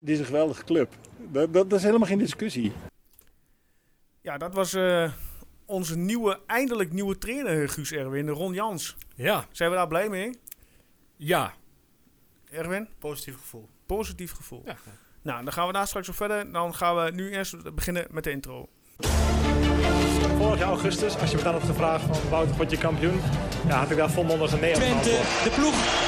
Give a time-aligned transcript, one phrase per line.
[0.00, 0.94] Dit is een geweldige club.
[1.16, 2.72] Dat, dat, dat is helemaal geen discussie.
[4.20, 5.12] Ja, dat was uh,
[5.66, 8.96] onze nieuwe, eindelijk nieuwe trainer, Guus Erwin, Ron Jans.
[9.14, 9.46] Ja.
[9.50, 10.38] Zijn we daar blij mee?
[11.16, 11.54] Ja.
[12.50, 12.88] Erwin?
[12.98, 13.68] Positief gevoel.
[13.86, 14.62] Positief gevoel.
[14.64, 14.76] Ja.
[15.22, 16.52] Nou, dan gaan we daar straks op verder.
[16.52, 18.68] Dan gaan we nu eerst beginnen met de intro.
[20.36, 23.20] Vorig jaar augustus, als je me dan had gevraagd van Wouter, word je kampioen?
[23.66, 25.10] Ja, had ik daar volmondig een nee op Twente,
[25.44, 26.07] de ploeg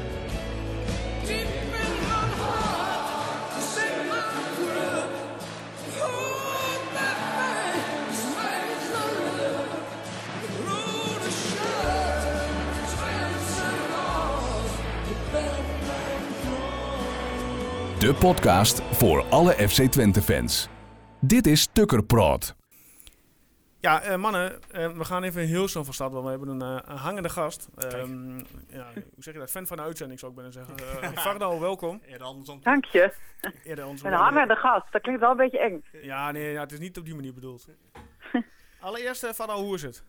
[18.01, 20.69] De podcast voor alle FC Twente fans.
[21.19, 22.55] Dit is Tukker Praat.
[23.79, 26.61] Ja, uh, mannen, uh, we gaan even heel snel van start, want we hebben een,
[26.61, 27.69] uh, een hangende gast.
[27.93, 28.35] Um,
[28.67, 29.51] ja, hoe zeg je dat?
[29.51, 30.75] Fan van de uitzending zou ik bijna zeggen.
[31.11, 32.01] Uh, Vardal, welkom.
[32.61, 33.13] Dank je.
[33.63, 35.83] Een hangende gast, dat klinkt wel een beetje eng.
[35.91, 37.67] Ja, nee, ja, het is niet op die manier bedoeld.
[38.79, 40.03] Allereerst, uh, Vardal, hoe is het?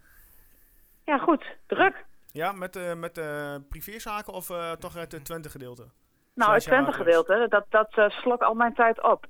[1.05, 1.45] Ja, goed.
[1.67, 2.05] Druk.
[2.31, 5.87] Ja, met, uh, met uh, privézaken of uh, toch het Twente gedeelte?
[6.35, 9.27] Nou, het Twente gedeelte, dat, dat uh, slok al mijn tijd op.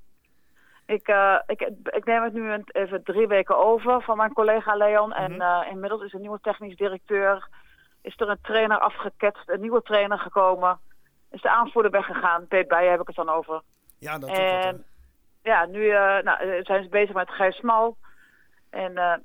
[0.86, 5.08] Ik, uh, ik, ik neem het nu even drie weken over van mijn collega Leon.
[5.08, 5.24] Mm -hmm.
[5.24, 7.48] En uh, inmiddels is een nieuwe technisch directeur.
[8.02, 10.78] Is er een trainer afgeketst, een nieuwe trainer gekomen.
[11.30, 12.46] Is de aanvoerder weggegaan.
[12.46, 13.62] Peet Bijen heb ik het dan over.
[13.98, 14.76] Ja, dat En dat,
[15.42, 15.88] ja, nu
[16.22, 17.96] nou, zijn ze bezig met Gijs Smal.
[18.70, 19.22] En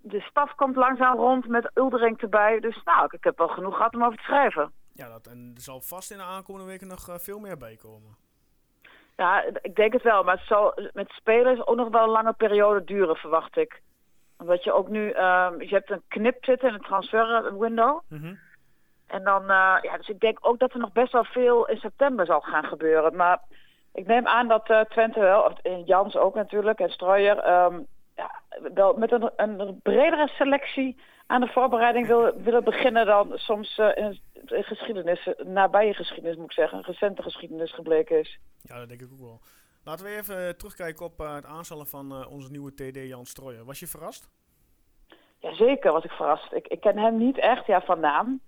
[0.00, 2.60] de staf komt langzaam rond met Uldering erbij.
[2.60, 4.72] Dus nou, ik heb wel genoeg gehad om over te schrijven.
[4.94, 7.76] Ja, dat, en er zal vast in de aankomende weken nog uh, veel meer bij
[7.76, 8.16] komen.
[9.16, 10.22] Ja, ik denk het wel.
[10.22, 13.82] Maar het zal met spelers ook nog wel een lange periode duren, verwacht ik.
[14.38, 15.06] Omdat je ook nu...
[15.06, 18.00] Uh, je hebt een knip zitten in een transfer window.
[18.08, 18.38] Mm -hmm.
[19.06, 19.42] En dan...
[19.42, 22.40] Uh, ja, dus ik denk ook dat er nog best wel veel in september zal
[22.40, 23.16] gaan gebeuren.
[23.16, 23.40] Maar
[23.92, 25.42] ik neem aan dat uh, Twente wel...
[25.42, 25.52] Of
[25.84, 27.64] Jans ook natuurlijk en Strooier...
[27.64, 27.86] Um,
[28.16, 28.30] ja,
[28.74, 31.00] wel met een, een bredere selectie
[31.32, 36.44] aan de voorbereiding wil, willen beginnen dan soms uh, in, in geschiedenis, nabije geschiedenis moet
[36.44, 38.38] ik zeggen, recente geschiedenis gebleken is.
[38.62, 39.40] Ja, dat denk ik ook wel.
[39.84, 43.64] Laten we even terugkijken op uh, het aanstellen van onze nieuwe TD Jan Strooijer.
[43.64, 44.28] Was je verrast?
[45.38, 46.52] Jazeker was ik verrast.
[46.52, 48.40] Ik, ik ken hem niet echt, ja, van naam.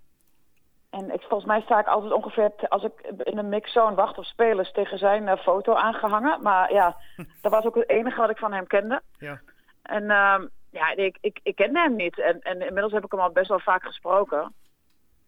[0.91, 4.25] En ik, volgens mij sta ik altijd ongeveer, als ik in een mixzone wacht op
[4.25, 6.43] spelers, tegen zijn uh, foto aangehangen.
[6.43, 6.97] Maar ja,
[7.43, 9.03] dat was ook het enige wat ik van hem kende.
[9.19, 9.41] Ja.
[9.83, 10.41] En uh,
[10.75, 12.19] ja, ik, ik, ik kende hem niet.
[12.21, 14.55] En, en inmiddels heb ik hem al best wel vaak gesproken.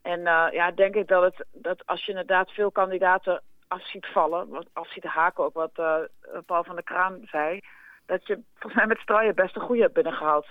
[0.03, 4.07] En uh, ja, denk ik dat, het, dat als je inderdaad veel kandidaten af ziet
[4.07, 5.99] vallen, wat af ziet haken ook wat uh,
[6.47, 7.61] Paul van der Kraan zei,
[8.07, 10.47] dat je volgens mij met Strooijen best een goede hebt binnengehaald.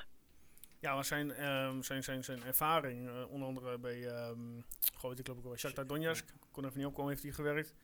[0.79, 5.25] Ja, maar zijn, um, zijn, zijn, zijn ervaring, uh, onder andere bij, um, goh, ik
[5.25, 7.75] geloof ook bij Shakhtar Donetsk, kon even niet opkomen, heeft hij gewerkt.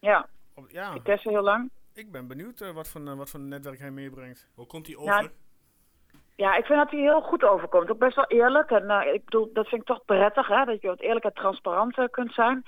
[0.00, 0.94] Ja, Op, ja.
[0.94, 1.70] ik test heel lang.
[1.92, 4.48] Ik ben benieuwd uh, wat, voor, wat voor netwerk hij meebrengt.
[4.54, 5.22] Hoe komt hij over?
[5.22, 5.30] Ja,
[6.36, 7.90] ja, ik vind dat hij heel goed overkomt.
[7.90, 8.70] Ook best wel eerlijk.
[8.70, 10.64] En uh, ik bedoel, dat vind ik toch prettig, hè?
[10.64, 12.64] dat je wat eerlijk en transparant uh, kunt zijn.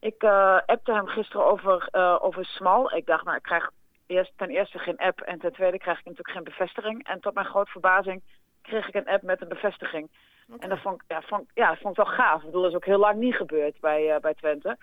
[0.00, 2.94] Ik uh, appte hem gisteren over, uh, over Smal.
[2.94, 3.70] Ik dacht, nou, ik krijg
[4.06, 7.06] eerst, ten eerste geen app en ten tweede krijg ik natuurlijk geen bevestiging.
[7.06, 8.22] En tot mijn grote verbazing
[8.62, 10.10] kreeg ik een app met een bevestiging.
[10.46, 10.58] Okay.
[10.58, 12.40] En dat vond, ja, vond, ja, dat vond ik wel gaaf.
[12.40, 14.76] Ik bedoel, dat is ook heel lang niet gebeurd bij, bij Twente.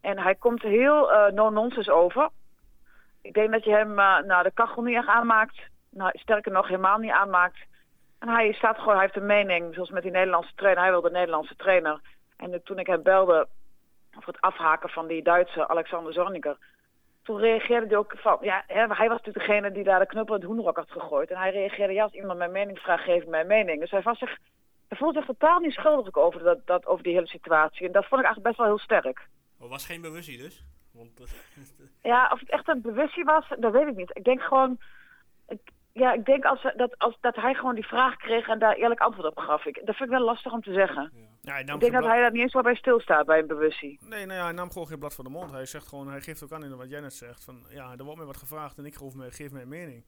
[0.00, 2.28] En hij komt heel no-nonsense over.
[3.22, 5.72] Ik denk dat je hem nou, de kachel niet echt aanmaakt.
[5.94, 7.58] Nou, sterker nog, helemaal niet aanmaakt.
[8.18, 10.82] En hij staat gewoon, hij heeft een mening, zoals met die Nederlandse trainer.
[10.82, 12.00] Hij wil de Nederlandse trainer.
[12.36, 13.48] En toen ik hem belde
[14.16, 16.56] over het afhaken van die Duitse Alexander Zorniger.
[17.22, 20.34] Toen reageerde hij ook van, ja, hè, hij was natuurlijk degene die daar de knuppel
[20.34, 21.30] in het hoenderok had gegooid.
[21.30, 23.80] En hij reageerde, ja, als iemand mijn mening vraagt, geef ik mijn mening.
[23.80, 24.38] Dus hij was zich,
[24.88, 27.86] hij voelde zich totaal niet schuldig over, dat, dat, over die hele situatie.
[27.86, 29.28] En dat vond ik eigenlijk best wel heel sterk.
[29.60, 30.64] Oh, was geen bewustzijn dus?
[30.92, 31.20] Want,
[32.02, 34.10] ja, of het echt een bewustzijn was, dat weet ik niet.
[34.16, 34.78] Ik denk gewoon,
[35.48, 35.60] ik,
[35.94, 39.00] ja, ik denk als, dat, als, dat hij gewoon die vraag kreeg en daar eerlijk
[39.00, 39.64] antwoord op gaf.
[39.64, 41.10] Ik, dat vind ik wel lastig om te zeggen.
[41.14, 41.34] Ja.
[41.44, 43.98] Ja, ik denk dat hij daar niet eens wel bij stilstaat bij een bewustzijn.
[44.00, 45.50] Nee, nou ja, hij nam gewoon geen blad voor de mond.
[45.50, 47.44] Hij zegt gewoon, hij geeft ook aan in wat jij net zegt.
[47.44, 50.04] Van, ja, er wordt mij wat gevraagd en ik geef, me, geef mijn mening.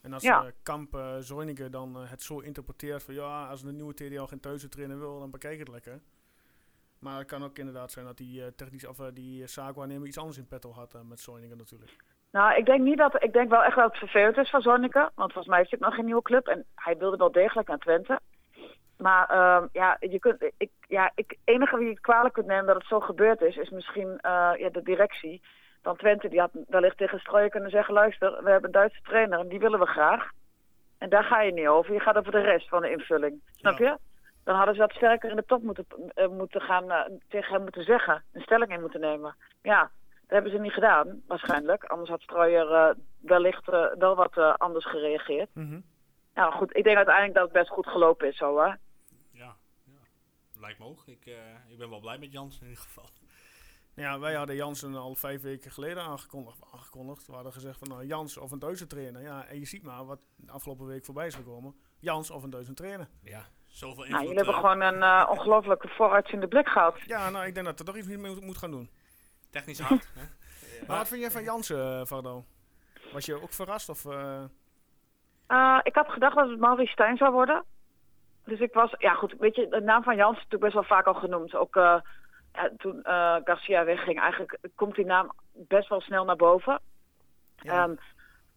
[0.00, 0.44] En als Ja.
[0.44, 4.40] uh, Kamp uh, dan uh, het zo interpreteert van ja, als een nieuwe TDL geen
[4.40, 6.00] thuis trainer wil, dan bekijk het lekker.
[6.98, 10.38] Maar het kan ook inderdaad zijn dat die technisch of uh, die zaakwaarnemer iets anders
[10.38, 11.96] in petto had met Zorniger natuurlijk.
[12.32, 13.22] Nou, ik denk niet dat.
[13.22, 15.10] Ik denk wel echt dat het vervelend is van Zorniger.
[15.14, 16.46] Want volgens mij heeft hij nog geen nieuwe club.
[16.46, 18.20] En hij wilde wel degelijk naar Twente.
[18.98, 22.76] Maar uh, ja, je kunt, ik, ja, ik, enige wie het kwalijk kunt nemen dat
[22.76, 25.42] het zo gebeurd is, is misschien uh, ja, de directie.
[25.82, 27.94] dan Twente, die had wellicht tegen Strooien kunnen zeggen...
[27.94, 30.30] luister, we hebben een Duitse trainer en die willen we graag.
[30.98, 31.92] En daar ga je niet over.
[31.92, 33.40] Je gaat over de rest van de invulling.
[33.54, 33.96] Snap je?
[34.44, 37.62] Dan hadden ze dat sterker in de top moeten, eh, moeten gaan, eh, tegen hem
[37.62, 38.22] moeten zeggen.
[38.32, 39.36] Een stelling in moeten nemen.
[39.62, 39.90] Ja,
[40.30, 41.84] dat hebben ze niet gedaan, waarschijnlijk.
[41.84, 45.48] Anders had Strooier eh, wellicht eh, wel wat eh, anders gereageerd.
[45.54, 45.80] Mhm.
[46.34, 48.66] Nou goed, ik denk uiteindelijk dat het best goed gelopen is zo, hè.
[48.66, 48.76] Ja,
[49.84, 49.98] ja.
[50.60, 51.02] lijkt me ook.
[51.06, 51.34] Ik, eh,
[51.68, 53.04] ik ben wel blij met Jans in ieder geval.
[53.94, 56.58] Ja, wij hadden Jansen al vijf weken geleden aangekondigd.
[56.74, 57.26] aangekondigd.
[57.26, 59.22] We hadden gezegd van nou, Jans of een Duitse trainer.
[59.22, 61.74] Ja, en je ziet maar wat de afgelopen week voorbij is gekomen.
[61.98, 63.08] Jans of een Duitse trainer.
[63.22, 64.20] Ja, zoveel Nou, invloed.
[64.20, 67.00] jullie hebben gewoon een eh, ongelooflijke vooruitziende blik gehad.
[67.06, 68.90] Ja, nou, ik denk dat er toch iets mee moet, moet gaan doen.
[69.50, 70.08] Technisch hard.
[70.14, 70.22] hè?
[70.86, 72.44] Maar wat vind jij van Jansen, eh, Vardo?
[73.12, 73.88] Was je ook verrast?
[73.88, 74.42] Of, eh,
[75.46, 77.64] Eh, ik had gedacht dat het Maurice Stijn zou worden.
[78.44, 80.96] Dus ik was, ja goed, weet je, de naam van Jans is natuurlijk best wel
[80.98, 81.54] vaak al genoemd.
[81.54, 82.00] Ook eh,
[82.52, 86.80] ja, toen eh, Garcia wegging, eigenlijk komt die naam best wel snel naar boven.
[87.56, 87.82] Ja.
[87.84, 87.94] Ehm,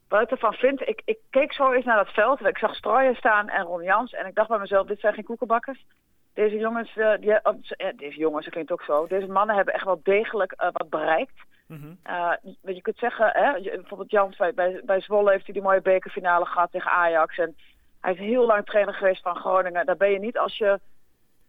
[0.08, 2.40] wat ik ervan vind, ik, ik keek zo eens naar dat veld.
[2.40, 4.12] en Ik zag Strooijen staan en Ron Jans.
[4.14, 5.86] En ik dacht bij mezelf, dit zijn geen koekenbakkers.
[6.34, 9.08] Deze jongens, eh, die, oh, eh, deze jongens, dat klinkt ook zo.
[9.08, 11.42] Deze mannen hebben echt wel degelijk eh, wat bereikt.
[11.68, 11.94] mhm.
[12.04, 15.64] Eh, je, je kunt zeggen, hè, bijvoorbeeld Jans bij, bij, bij Zwolle heeft hij die
[15.64, 17.38] mooie bekerfinale gehad tegen Ajax.
[17.38, 17.56] En
[18.02, 19.86] hij is heel lang trainer geweest van Groningen.
[19.86, 20.80] Daar ben je niet als je,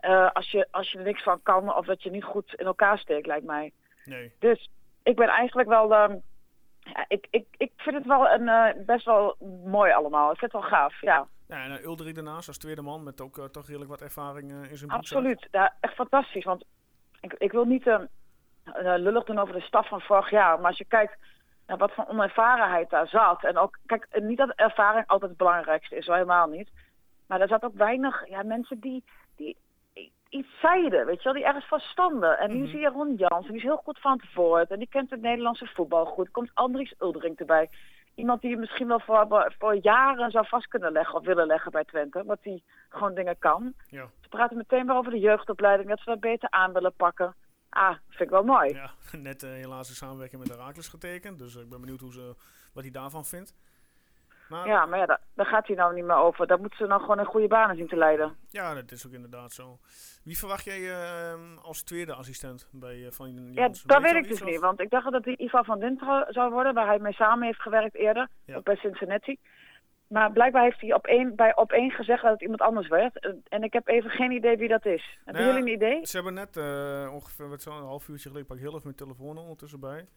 [0.00, 2.66] eh, als, je, als je er niks van kan of dat je niet goed in
[2.66, 3.72] elkaar steekt, lijkt mij.
[4.04, 4.32] Nee.
[4.38, 4.70] Dus
[5.02, 5.94] ik ben eigenlijk wel.
[5.94, 6.16] ehm,
[6.78, 10.30] ja, ik, ik, ik vind het wel een, eh, best wel mooi allemaal.
[10.32, 11.26] Ik vind het wel gaaf, ja.
[11.48, 14.50] Ja, en uh, Ulderik daarnaast als tweede man met ook eh, toch redelijk wat ervaring
[14.50, 15.18] eh, in zijn broekzak.
[15.18, 15.48] Absoluut.
[15.50, 16.44] Ja, echt fantastisch.
[16.44, 16.64] Want
[17.20, 18.06] ik, ik wil niet ehm,
[18.64, 20.56] eh, lullig doen over de staf van vorig jaar.
[20.58, 21.16] Maar als je kijkt
[21.66, 23.44] naar wat voor onervarenheid daar zat.
[23.44, 26.70] En ook, kijk, eh, niet dat ervaring altijd het belangrijkste is, helemaal niet.
[27.26, 29.04] Maar er zat ook weinig ja, mensen die,
[29.36, 29.56] die
[30.28, 32.38] iets zeiden, weet je wel, die ergens van stonden.
[32.38, 32.66] En nu Mhm.
[32.70, 34.70] zie je Ron Jans, en die is heel goed van het woord.
[34.70, 36.30] En die kent het Nederlandse voetbal goed.
[36.30, 37.70] Komt Andries Uldering erbij.
[38.14, 41.72] Iemand die je misschien wel voor, voor jaren zou vast kunnen leggen of willen leggen
[41.72, 42.24] bij Twente.
[42.24, 43.74] Want die gewoon dingen kan.
[43.86, 44.08] Ja.
[44.20, 47.34] Ze praten meteen weer over de jeugdopleiding, dat ze dat beter aan willen pakken.
[47.68, 48.74] Ah, vind ik wel mooi.
[48.74, 51.38] Ja, net eh, helaas een samenwerking met Herakles getekend.
[51.38, 52.34] Dus ik ben benieuwd hoe ze,
[52.72, 53.54] wat hij daarvan vindt.
[54.48, 56.46] Maar Ja, maar ja, daar, daar gaat hij nou niet meer over.
[56.46, 58.36] Daar moeten ze nou gewoon in goede banen zien te leiden.
[58.48, 59.78] ja, dat is ook inderdaad zo.
[60.24, 61.32] Wie verwacht jij eh,
[61.62, 64.60] als tweede assistent bij eh, Van Ja, dat weet ik dus niet.
[64.60, 67.60] Want ik dacht dat het Ivan van Dinteren zou worden, waar hij mee samen heeft
[67.62, 68.28] gewerkt eerder.
[68.44, 68.56] Ja.
[68.56, 69.38] Ook bij Cincinnati.
[70.06, 73.18] Maar blijkbaar heeft hij op één, bij op één gezegd dat het iemand anders werd.
[73.20, 75.18] En- En ik heb even geen idee wie dat is.
[75.24, 76.06] Hebben Nou jullie een idee?
[76.06, 78.84] Ze hebben net eh, ongeveer wat zo, een half uurtje geleden, pak ik heel even
[78.84, 80.08] mijn telefoon ondertussen bij.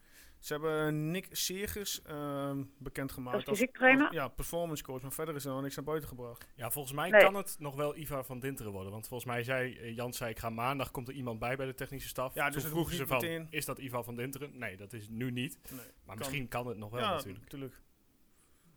[0.48, 4.14] Ze hebben Nick Segers ehm bekendgemaakt Dat is fysiek trainer?
[4.14, 6.48] ja, performance coach, maar verder is er nog niks naar buiten gebracht.
[6.56, 7.22] Ja, volgens mij Nee.
[7.22, 8.92] kan het nog wel Ivar van Dinteren worden.
[8.92, 11.66] Want volgens mij zei eh, Jans, zei ik ga maandag, komt er iemand bij bij
[11.66, 12.34] de technische staf.
[12.34, 13.48] Ja, dus Toen vroegen ze van, meteen.
[13.50, 14.58] is dat Ivar van Dinteren?
[14.58, 15.60] Nee, dat is nu niet.
[15.70, 16.18] Nee, Maar kan.
[16.18, 17.42] misschien kan het nog wel ja, natuurlijk.
[17.44, 17.82] natuurlijk.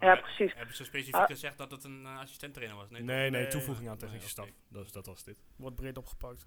[0.00, 0.54] Ja, precies.
[0.54, 1.26] Hebben ze specifiek Ah.
[1.26, 2.90] gezegd dat het een uh, assistent-trainer was?
[2.90, 4.48] Nee, Nee, nee, toevoeging aan nee, technische staf.
[4.68, 5.42] Dat, dat was dit.
[5.56, 6.46] Wordt breed opgepakt.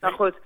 [0.00, 0.40] Nou goed.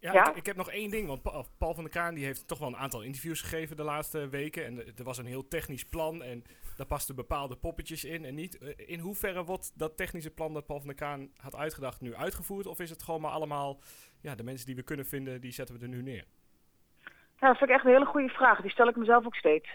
[0.00, 0.28] Ja, Ja?
[0.30, 1.06] Ik, ik heb nog één ding.
[1.06, 3.82] Want Pa- Paul van der Kaan die heeft toch wel een aantal interviews gegeven de
[3.82, 4.64] laatste weken.
[4.64, 6.22] En er- was een heel technisch plan.
[6.22, 6.44] En
[6.76, 8.58] daar pasten bepaalde poppetjes in en niet.
[8.58, 12.14] Eh, In hoeverre wordt dat technische plan dat Paul van der Kaan had uitgedacht nu
[12.14, 12.66] uitgevoerd?
[12.66, 13.80] Of is het gewoon maar allemaal,
[14.20, 16.24] ja, de mensen die we kunnen vinden, die zetten we er nu neer?
[17.40, 18.60] Ja, dat vind ik echt een hele goede vraag.
[18.60, 19.68] Die stel ik mezelf ook steeds.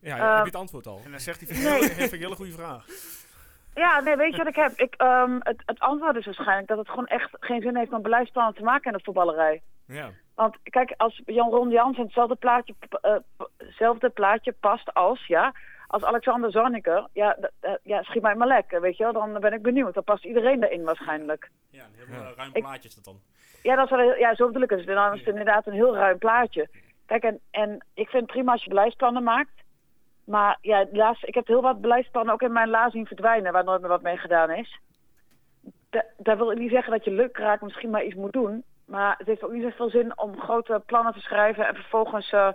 [0.00, 1.00] Ja, Eh, heb je het antwoord al?
[1.04, 2.86] En dan zegt hij, vind ik, heel- vind ik een hele goede vraag.
[3.74, 4.72] Ja, nee, weet je wat ik heb?
[4.76, 8.02] Ik, ehm, het, het antwoord is waarschijnlijk dat het gewoon echt geen zin heeft om
[8.02, 9.62] beleidsplannen te maken in de voetballerij.
[9.86, 10.10] Ja.
[10.34, 13.20] Want kijk, als Jan Ron Jansen hetzelfde plaatje, p-
[13.56, 15.52] hetzelfde plaatje past als, ja,
[15.86, 17.36] als Alexander Zorniger, ja,
[17.82, 19.12] ja, schiet mij maar lekker, weet je wel.
[19.12, 19.94] Dan ben ik benieuwd.
[19.94, 21.50] Dan past iedereen erin waarschijnlijk.
[21.70, 22.28] Ja, een heel Ja.
[22.30, 23.16] eh, ruim plaatje is dat dan.
[23.62, 24.86] Ja, dat is wel, ja, zo bedoel ik het.
[24.86, 26.68] Dan is het inderdaad een heel ruim plaatje.
[27.06, 29.50] Kijk, en, en ik vind het prima als je beleidsplannen maakt.
[30.28, 33.64] Maar ja, laatst, ik heb heel wat beleidsplannen ook in mijn la zien verdwijnen, waar
[33.64, 34.80] nooit meer wat mee gedaan is.
[35.90, 38.64] Da- daar wil ik niet zeggen dat je lukraak misschien maar iets moet doen.
[38.84, 42.52] Maar het heeft ook niet zoveel zin om grote plannen te schrijven en vervolgens eh,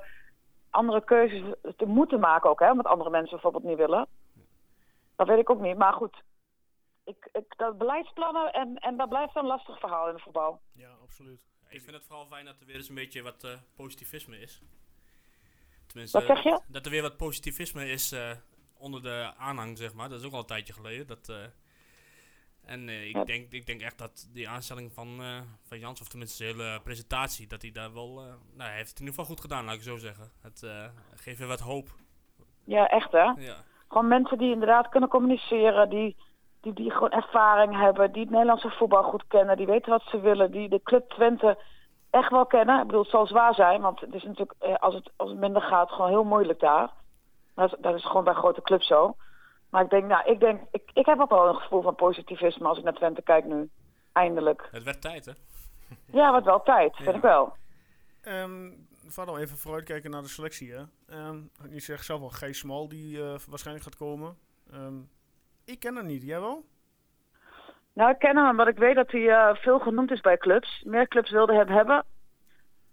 [0.70, 1.42] andere keuzes
[1.78, 4.08] te moeten maken ook, hè, omdat andere mensen bijvoorbeeld niet willen.
[5.16, 6.24] Dat weet ik ook niet, maar goed.
[7.04, 10.62] Ik, ik, dat beleidsplannen en, en dat blijft een lastig verhaal in het voetbal.
[10.74, 11.42] Ja, absoluut.
[11.70, 14.62] Ik vind het vooral fijn dat er weer eens een beetje wat eh, positivisme is.
[15.94, 16.60] Tenminste, Wat zeg je?
[16.68, 18.32] Dat, er weer wat positivisme is eh,
[18.78, 20.10] onder de aanhang, zeg maar.
[20.10, 21.08] Dat is ook al een tijdje geleden.
[21.08, 21.36] Dat, eh,
[22.72, 25.22] en eh, ik, denk, ik denk echt dat die aanstelling van,
[25.68, 28.14] van Jans, of tenminste de hele presentatie, dat hij daar wel...
[28.54, 30.32] nou, hij heeft het in ieder geval goed gedaan, laat ik zo zeggen.
[30.42, 30.66] Het
[31.16, 31.90] geeft weer wat hoop.
[32.64, 33.24] Ja, echt hè?
[33.24, 33.64] Ja.
[33.88, 36.16] Gewoon mensen die inderdaad kunnen communiceren, die,
[36.62, 40.20] die, die gewoon ervaring hebben, die het Nederlandse voetbal goed kennen, die weten wat ze
[40.20, 41.58] willen, die de club Twente
[42.14, 42.80] echt wel kennen.
[42.80, 45.40] Ik bedoel, het zal zwaar zijn, want het is natuurlijk, eh, als, het, als het
[45.40, 46.90] minder gaat, gewoon heel moeilijk daar.
[47.56, 49.16] Dat, is- dat is gewoon bij grote clubs zo.
[49.70, 52.68] Maar ik denk, nou, ik denk, ik, ik heb ook wel een gevoel van positivisme
[52.68, 53.70] als ik naar Twente kijk nu.
[54.12, 54.68] Eindelijk.
[54.72, 55.32] Het werd tijd, hè?
[56.20, 57.16] Ja, wat wel tijd, vind Ja.
[57.16, 57.56] ik wel.
[58.22, 58.72] Ehm
[59.08, 60.72] Vader, even vooruitkijken naar de selectie.
[60.74, 60.84] Hè.
[61.08, 61.38] Ehm,
[61.70, 64.38] je zegt zelf al Gijs Smal, die eh, waarschijnlijk gaat komen.
[64.72, 64.96] Ehm,
[65.66, 66.66] ik ken hem niet, jij wel?
[67.94, 70.84] Nou, ik ken hem omdat ik weet dat hij eh, veel genoemd is bij clubs.
[70.86, 72.04] Meer clubs wilden hem hebben.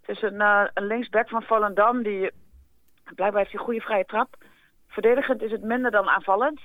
[0.01, 2.03] Het is een, eh, een linksback van Volendam.
[2.03, 2.31] Die,
[3.03, 4.35] blijkbaar heeft hij een goede vrije trap.
[4.87, 6.61] Verdedigend is het minder dan aanvallend.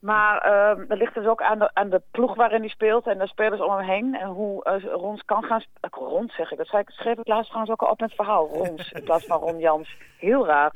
[0.00, 3.18] Maar ehm, dat ligt dus ook aan de, aan de ploeg waarin hij speelt en
[3.18, 4.14] de spelers om hem heen.
[4.14, 5.62] En hoe eh, Rons kan gaan...
[5.90, 8.18] Rons zeg ik, dat zei ik, schreef ik laatst trouwens ook al op met het
[8.18, 8.48] verhaal.
[8.48, 9.96] Rons, in plaats van Ron Jans.
[10.18, 10.72] Heel raar.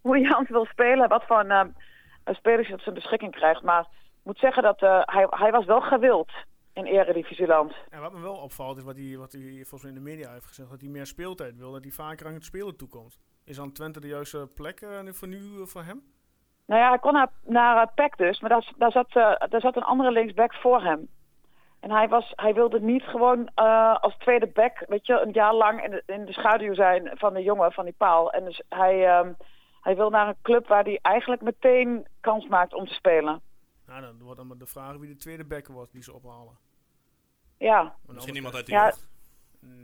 [0.00, 1.64] Hoe Jans wil spelen, wat voor eh,
[2.24, 3.62] spelers hij op zijn beschikking krijgt.
[3.62, 3.86] Maar
[4.22, 6.30] moet zeggen dat eh, hij, hij was wel gewild
[6.72, 7.74] in Eredivisieland.
[7.90, 10.32] En wat me wel opvalt is wat hij, wat hij volgens mij in de media
[10.32, 10.70] heeft gezegd.
[10.70, 13.18] Dat hij meer speeltijd wil, dat hij vaker aan het spelen toekomt.
[13.44, 16.02] Is dan Twente de juiste plek nu voor nu eh, voor hem?
[16.66, 19.82] Nou ja, hij kon naar, naar PEC dus, maar daar, daar, zat, daar zat een
[19.82, 21.08] andere linksback voor hem.
[21.80, 23.54] En hij, was, hij wilde niet gewoon
[24.00, 27.34] als tweede back, weet je, een jaar lang in de, in de schaduw zijn van
[27.34, 28.32] de jongen, van die paal.
[28.32, 29.32] En dus hij, ehm,
[29.80, 33.40] hij wil naar een club waar hij eigenlijk meteen kans maakt om te spelen.
[34.00, 36.56] Nou, dan wordt dan maar de vraag wie de tweede backer wordt die ze ophalen.
[37.58, 39.08] Ja, Misschien iemand uit de Ja, jeugd.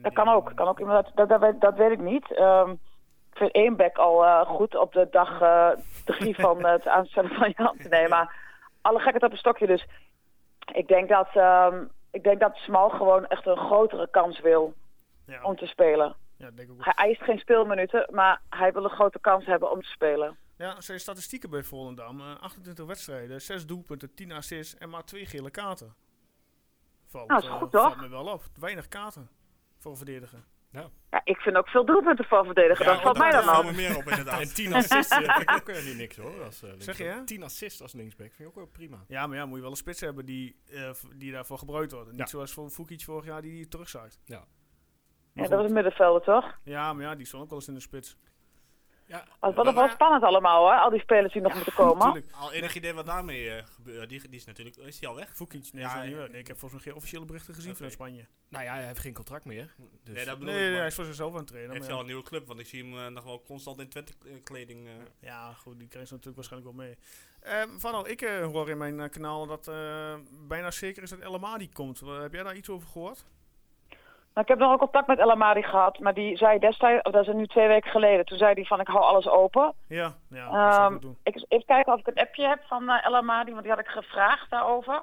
[0.02, 0.52] dat kan ook.
[0.54, 2.32] Kan ook iemand, dat, dat, weet, dat weet ik niet.
[2.34, 2.70] Ehm,
[3.30, 5.70] ik vind één back al eh, goed op de dag eh,
[6.04, 7.76] drie van het aanstellen van Jan.
[7.88, 8.36] Nee, maar
[8.80, 9.66] alle gekheid op een stokje.
[9.66, 9.86] Dus
[10.72, 14.74] ik denk dat, ehm, ik denk dat Smal gewoon echt een grotere kans wil
[15.26, 16.16] Ja, om te spelen.
[16.36, 16.84] ja, denk ik ook.
[16.84, 20.36] Hij eist geen speelminuten, maar hij wil een grote kans hebben om te spelen.
[20.58, 22.20] Ja, zijn statistieken bij Volendam.
[22.20, 25.94] eh, 28 wedstrijden, 6 doelpunten, 10 assists en maar 2 gele kaarten.
[27.06, 27.82] Valt, Nou, is eh, goed, toch?
[27.82, 28.42] valt me wel op.
[28.58, 29.28] Weinig kaarten
[29.78, 30.44] voor een verdediger.
[30.70, 30.90] Ja,
[31.24, 32.84] ik vind ook veel doelpunten voor verdedigen.
[32.84, 33.64] Ja, dat valt mij daar dan op.
[33.64, 34.40] me meer op inderdaad.
[34.40, 36.42] en 10 assists eh, vind ik ook eh, niet niks hoor.
[36.44, 37.18] Als, eh, Zeg je, linksback.
[37.20, 37.24] hè?
[37.24, 39.04] 10 assists als linksback vind ik ook wel prima.
[39.08, 42.10] Ja, maar ja, moet je wel een spits hebben die, eh, die daarvoor gebruikt wordt.
[42.10, 42.26] Niet Ja.
[42.26, 44.18] zoals voor Fukic vorig jaar die die terugzakt.
[44.24, 44.36] Ja.
[44.38, 44.46] Maar
[45.32, 45.50] Ja, goed.
[45.50, 46.58] dat was een middenvelder, toch?
[46.64, 48.16] Ja, maar ja, die stond ook wel eens in de spits.
[49.08, 50.78] Ja, Het wordt wel spannend allemaal, hoor.
[50.80, 52.12] Al die spelers die nog moeten komen.
[52.12, 52.32] Tuurlijk.
[52.32, 54.08] Al enig idee wat daarmee eh, gebeurt?
[54.08, 54.76] Die, die is natuurlijk...
[54.76, 55.36] Is die al weg?
[55.36, 58.26] Fukic, nee, Ja, nee, ik heb volgens mij geen officiële berichten gezien vanuit Spanje.
[58.48, 59.74] nou ja, hij heeft geen contract meer.
[60.04, 60.68] Dus Nee, dat bedoel Nee, ik.
[60.70, 61.72] nee, hij is voor zichzelf aan het trainen.
[61.72, 62.04] Heeft hij al ja.
[62.06, 62.46] een nieuwe club?
[62.46, 64.86] Want ik zie hem eh, nog wel constant in Twente-kleding.
[64.86, 64.92] eh.
[65.20, 66.96] Ja, goed, die krijgt ze natuurlijk waarschijnlijk wel mee.
[67.40, 70.14] Ehm Van ik eh, hoor in mijn kanaal dat eh,
[70.48, 72.00] bijna zeker is dat El Amadi komt.
[72.00, 73.24] Heb jij daar iets over gehoord?
[74.38, 77.12] Nou, ik heb nog ook contact met El Amadi gehad, maar die zei destijds, of
[77.12, 79.74] dat is nu twee weken geleden, toen zei hij van ik hou alles open.
[79.88, 81.18] Ja, ja dat ik Ehm, doen.
[81.22, 83.80] ik, even kijken of ik een appje heb van eh El Amadi, want die had
[83.80, 85.02] ik gevraagd daarover.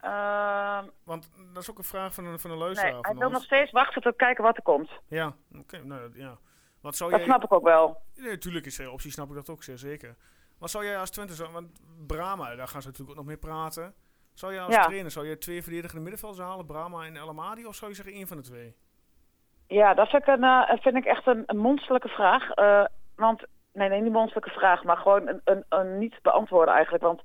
[0.00, 3.42] Ehm, Want dat is ook een vraag van een, van een nee, hij wil nog
[3.42, 4.90] steeds wachten tot kijken wat er komt.
[5.08, 6.36] Ja, oké, nou ja.
[6.80, 7.28] Wat zou Dat jij...
[7.28, 8.00] snap ik ook wel.
[8.16, 10.16] Nee, natuurlijk is er optie, snap ik dat ook zeer zeker.
[10.58, 13.50] Wat zou jij als Twente zo, want Brahma, daar gaan ze natuurlijk ook nog mee
[13.50, 13.94] praten.
[14.38, 14.84] Zou jij als Ja.
[14.84, 18.14] trainer, zou je twee verdedigende middenvelders halen, Brahma en El Amadi, of zou je zeggen
[18.14, 18.74] één van de twee?
[19.66, 22.50] Ja, dat vind ik, een, eh, vind ik echt een, een monsterlijke vraag.
[22.50, 22.84] Eh,
[23.16, 27.04] want, nee, nee, niet monsterlijke vraag, maar gewoon een, een, een niet beantwoorden eigenlijk.
[27.04, 27.22] Want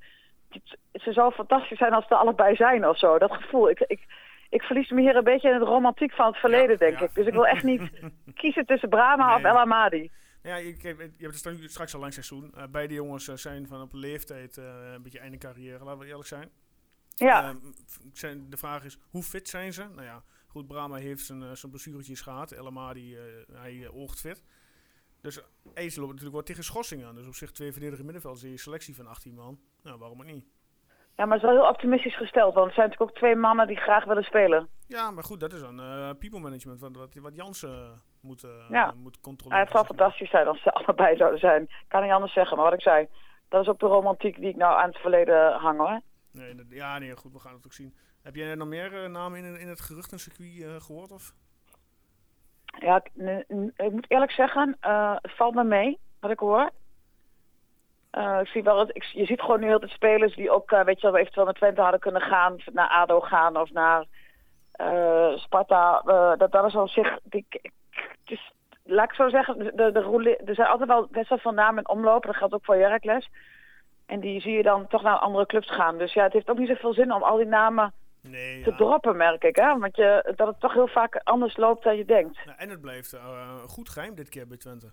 [0.49, 3.17] het, ze zou fantastisch zijn als ze er allebei zijn of zo.
[3.17, 3.69] Dat gevoel.
[3.69, 4.01] Ik, ik,
[4.49, 7.05] ik verlies me hier een beetje in het romantiek van het verleden, denk ja.
[7.05, 7.13] ik.
[7.13, 7.91] Dus ik wil echt niet
[8.41, 9.43] kiezen tussen Brahma of.
[9.43, 10.11] El Amadi.
[10.43, 12.51] Ja, je, je, je hebt het straks al lang seizoen.
[12.55, 16.49] Eh, beide jongens zijn van op leeftijd een beetje einde carrière, laten we eerlijk zijn.
[17.15, 17.57] Ja, Ehm,
[18.13, 19.83] zijn, de vraag is, hoe fit zijn ze?
[19.83, 22.51] Nou ja, goed, Brahma heeft zijn, eh, zijn blessuretjes gehad.
[22.51, 23.21] El Amadi, eh,
[23.53, 24.43] hij eh, oogt fit.
[25.21, 25.43] Dus uh,
[25.75, 27.15] loopt natuurlijk wat tegen schorsing aan.
[27.15, 29.59] Dus op zich twee verdedigende middenvelders in je selectie van 18 man.
[29.83, 30.45] Nou, waarom ook niet?
[31.15, 32.53] ja, maar het is wel heel optimistisch gesteld.
[32.53, 34.69] Want het zijn natuurlijk ook twee mannen die graag willen spelen.
[34.87, 38.93] Ja, maar goed, dat is dan eh people management, wat, wat, wat Jansen moet, Ja.
[38.97, 39.63] moet Ja, controleren.
[39.63, 41.69] het zou fantastisch zijn als ze allebei zouden zijn.
[41.87, 43.07] Kan niet anders zeggen, maar wat ik zei.
[43.49, 46.01] Dat is ook de romantiek die ik nou aan het verleden hang hoor.
[46.33, 47.93] Nee, ja, nee, goed, we gaan het ook zien.
[48.23, 51.11] Heb jij nog meer eh, namen in, in het geruchtencircuit eh, gehoord?
[51.11, 51.33] Of?
[52.79, 53.43] Ja, ik,
[53.75, 56.71] ik moet eerlijk zeggen, eh, het valt me mee wat ik hoor.
[58.41, 61.17] Ik zie wel, je ziet gewoon nu heel veel spelers die ook, weet je wel,
[61.17, 64.05] eventueel naar Twente hadden kunnen gaan, naar ADO gaan of naar
[65.35, 66.01] Sparta.
[66.37, 67.19] dat, dat is op zich,
[68.25, 68.51] is,
[68.83, 71.89] laat ik zo zeggen, de, de, er zijn altijd wel best wel veel namen in
[71.89, 73.29] omloop, dat geldt ook voor Heracles.
[74.13, 75.97] En die zie je dan toch naar andere clubs gaan.
[75.97, 78.75] Dus ja, het heeft ook niet zoveel zin om al die namen Nee, te ja.
[78.77, 79.55] droppen, merk ik.
[79.55, 79.77] Hè?
[79.77, 82.45] Want je, dat het toch heel vaak anders loopt dan je denkt.
[82.45, 84.91] Nou, en het blijft eh, goed geheim dit keer bij Twente.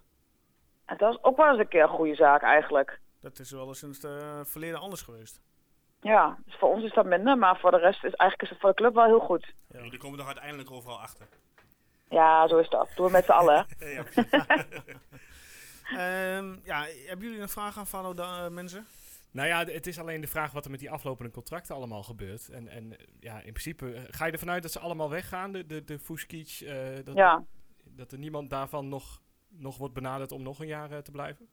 [0.84, 3.00] En dat is ook wel eens een keer een goede zaak eigenlijk.
[3.22, 5.40] Dat is wel eens in het eh, verleden anders geweest.
[6.00, 8.60] Ja, dus voor ons is dat minder, maar voor de rest is eigenlijk is het
[8.60, 9.52] voor de club wel heel goed.
[9.68, 9.82] Ja.
[9.82, 11.26] Jullie komen toch uiteindelijk overal achter.
[12.08, 12.88] Ja, zo is dat.
[12.94, 13.66] Doen we met z'n allen.
[13.78, 14.02] hè.
[15.90, 18.86] Ehm, ja, hebben jullie een vraag aan Fano, da- eh, mensen?
[19.32, 22.48] Nou ja, het is alleen de vraag wat er met die aflopende contracten allemaal gebeurt.
[22.48, 25.66] En, en ja, in principe eh, ga je ervan uit dat ze allemaal weggaan, de,
[25.66, 27.44] de, de Fuskic, eh, dat, Ja.
[27.84, 31.48] dat er niemand daarvan nog, nog wordt benaderd om nog een jaar eh, te blijven?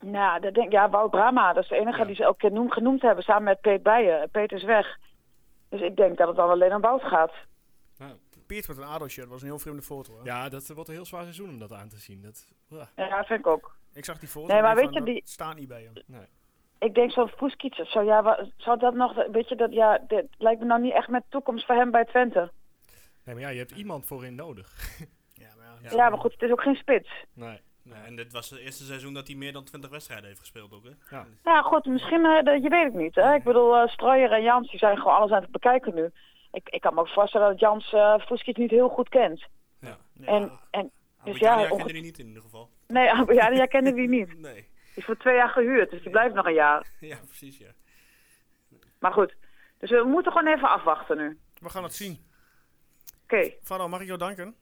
[0.00, 2.04] Nou, dat denk, ja, Wout Brama, dat is de enige Ja.
[2.04, 4.30] die ze elke keer noem, genoemd hebben, samen met Peet Bijen.
[4.30, 4.98] Peet is weg.
[5.68, 7.32] Dus ik denk dat het dan alleen om Wout gaat.
[8.46, 10.16] Piet met een ADO-shirt was een heel vreemde foto.
[10.18, 10.24] Hè?
[10.24, 12.22] Ja, dat wordt een heel zwaar seizoen om dat aan te zien.
[12.22, 13.24] Dat, ja.
[13.24, 13.76] Vind ik ook.
[13.92, 14.52] Ik zag die foto.
[14.52, 16.24] Nee, maar weet je, die- staat niet bij hem.
[16.84, 20.60] Ik denk zo'n of zo, ja, zou dat nog, weet je, dat, ja, dit lijkt
[20.60, 22.50] me nou niet echt met toekomst voor hem bij Twente.
[23.24, 24.72] Nee, maar ja, je hebt iemand voorin nodig.
[25.34, 25.96] Ja, maar ja, Ja.
[25.96, 27.08] Ja, maar goed, het is ook geen spits.
[27.32, 27.60] Nee.
[27.82, 30.72] Nee, en dit was het eerste seizoen dat hij meer dan 20 wedstrijden heeft gespeeld
[30.72, 31.16] ook, hè?
[31.16, 31.26] Ja.
[31.44, 33.14] Ja, goed, misschien, dat- je weet het niet.
[33.14, 33.34] Hè?
[33.34, 36.10] Ik bedoel, eh Strooijer en Jans, die zijn gewoon alles aan het bekijken nu.
[36.52, 39.46] Ik, ik kan me ook voorstellen dat Jans eh Fuskic niet heel goed kent.
[39.80, 39.96] Ja.
[40.12, 40.26] Ja.
[40.26, 40.90] En, en
[41.24, 42.68] Dus ja, ja, kende die niet in ieder geval.
[42.86, 44.38] nee, ja, die kende die niet.
[44.48, 44.68] Nee.
[44.94, 46.86] Die is voor twee jaar gehuurd, dus die blijft nog een jaar.
[47.00, 47.70] Ja, precies, ja.
[48.98, 49.34] Maar goed,
[49.78, 51.38] dus we moeten gewoon even afwachten nu.
[51.58, 52.26] We gaan het zien.
[53.22, 53.50] Oké.
[53.62, 54.56] Fano, mag ik jou danken?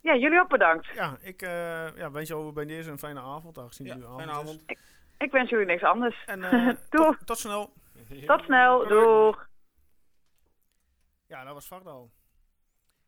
[0.00, 0.86] Ja, jullie ook bedankt.
[0.94, 4.06] Ja, ik eh, ja, wens jou bij deze een fijne avond, aangezien Ja, het nu
[4.08, 4.62] avond fijne avond.
[5.18, 6.24] Ik wens jullie niks anders.
[6.26, 7.16] En eh, Doeg.
[7.16, 7.72] tot, tot snel.
[8.26, 9.48] Tot snel, doeg.
[11.26, 12.10] Ja, dat was Fardo.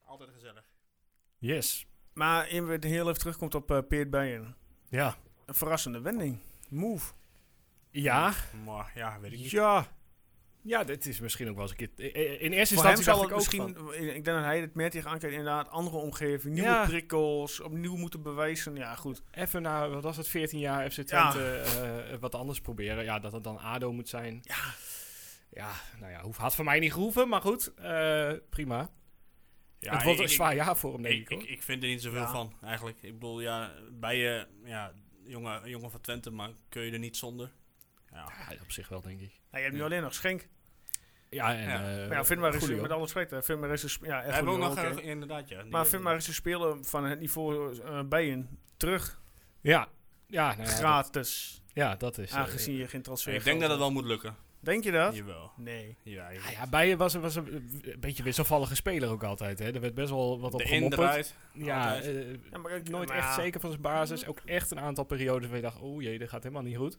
[0.04, 0.64] Altijd gezellig.
[1.38, 1.86] Yes.
[2.12, 4.56] Maar in we heel even terugkomt op eh Peert Bijen.
[4.88, 5.14] Ja.
[5.46, 6.40] Een verrassende wending.
[6.70, 7.12] Move.
[7.90, 8.32] Ja.
[8.64, 9.50] Maar ja, weet ik niet.
[9.50, 9.86] Ja.
[10.62, 12.14] Ja, dit is misschien ook wel eens een keer...
[12.40, 14.74] In eerste Voor instantie zal het ik ook misschien, van- ik denk dat hij het
[14.74, 16.84] meer tegen aankijkt, inderdaad, andere omgeving, nieuwe Ja.
[16.86, 18.76] prikkels, opnieuw moeten bewijzen.
[18.76, 19.22] Ja, goed.
[19.30, 21.04] Even na, wat was het, 14 jaar FC Ja.
[21.30, 23.04] Twente eh, wat anders proberen.
[23.04, 24.38] Ja, dat het dan ADO moet zijn.
[24.42, 24.56] Ja.
[25.50, 28.90] Ja, nou ja, hoeft, had voor mij niet gehoeven, maar goed, eh, prima.
[29.78, 31.42] Ja, het wordt ik- een zwaar jaar voor hem, denk ik, Ik, hoor.
[31.42, 32.30] ik, ik vind er niet zoveel Ja.
[32.32, 33.02] van, eigenlijk.
[33.02, 34.92] Ik bedoel, ja, bij je, ja,
[35.26, 37.50] jongen, jongen van Twente, maar kun je er niet zonder.
[38.10, 39.30] Ja, Ja, op zich wel, denk ik.
[39.50, 40.48] Nou, je hebt nu alleen nog Schenk.
[41.30, 41.68] Ja, en...
[41.68, 42.02] Ja.
[42.02, 44.78] eh, maar ja, vind maar eens, met alle respect, vind maar eens, ja, Julio nog,
[45.00, 45.64] inderdaad, ja.
[45.70, 49.20] maar vind maar eens een speler van het niveau eh Bijen terug,
[49.60, 49.88] Ja,
[50.26, 52.30] ja, nou ja, dat, gratis, ja, dat is...
[52.30, 54.36] eh, aangezien je geen transfer Ik denk dat het wel moet lukken.
[54.64, 55.16] Denk je dat?
[55.16, 55.50] Jawel.
[55.56, 55.96] Nee.
[56.02, 59.58] Ja, Ja, ja, Bijen was, was een, een beetje wisselvallige speler ook altijd.
[59.58, 59.72] Hè.
[59.74, 61.00] Er werd best wel wat op de gemopperd.
[61.00, 61.34] eruit.
[61.52, 63.34] Ja, eh, Ja, maar ik- nooit maar echt ja.
[63.34, 64.26] zeker van zijn basis.
[64.26, 66.98] Ook echt een aantal periodes waar je dacht, oh jee, dat gaat helemaal niet goed.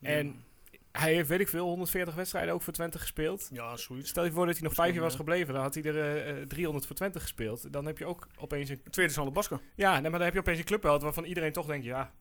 [0.00, 0.44] En
[0.92, 3.48] hij heeft, weet ik veel, 140 wedstrijden ook voor Twente gespeeld.
[3.52, 4.08] Ja, zoiets.
[4.10, 6.30] Stel je voor dat hij nog vijf jaar was gebleven, dan had hij er eh,
[6.40, 7.72] eh, 300 voor Twente gespeeld.
[7.72, 8.80] Dan heb je ook opeens een...
[8.90, 9.60] Tweede Sander Basker.
[9.74, 12.12] Ja, nee, maar dan heb je opeens een clubheld waarvan iedereen toch denkt, ja...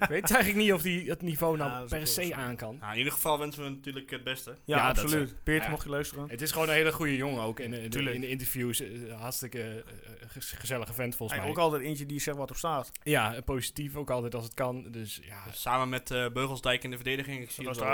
[0.00, 2.76] ik weet eigenlijk niet of hij het niveau nou Ja, dat per se aan kan.
[2.80, 4.50] Nou, in ieder geval wensen we natuurlijk het beste.
[4.64, 5.28] Ja, Ja, dat absoluut.
[5.30, 5.70] is- Peert, ja.
[5.70, 6.28] mocht je luisteren.
[6.28, 7.60] Het is gewoon een hele goede jongen ook.
[7.60, 11.56] En eh, de- in de interviews eh, hartstikke eh, gezellige vent volgens Hij mij.
[11.56, 12.90] ook altijd eentje die zegt wat op staat.
[13.02, 14.90] Ja, en positief ook altijd als het kan.
[14.90, 17.42] Dus ja, Samen met eh, Beugelsdijk in de verdediging.
[17.42, 17.92] Ik zie Dat het wel.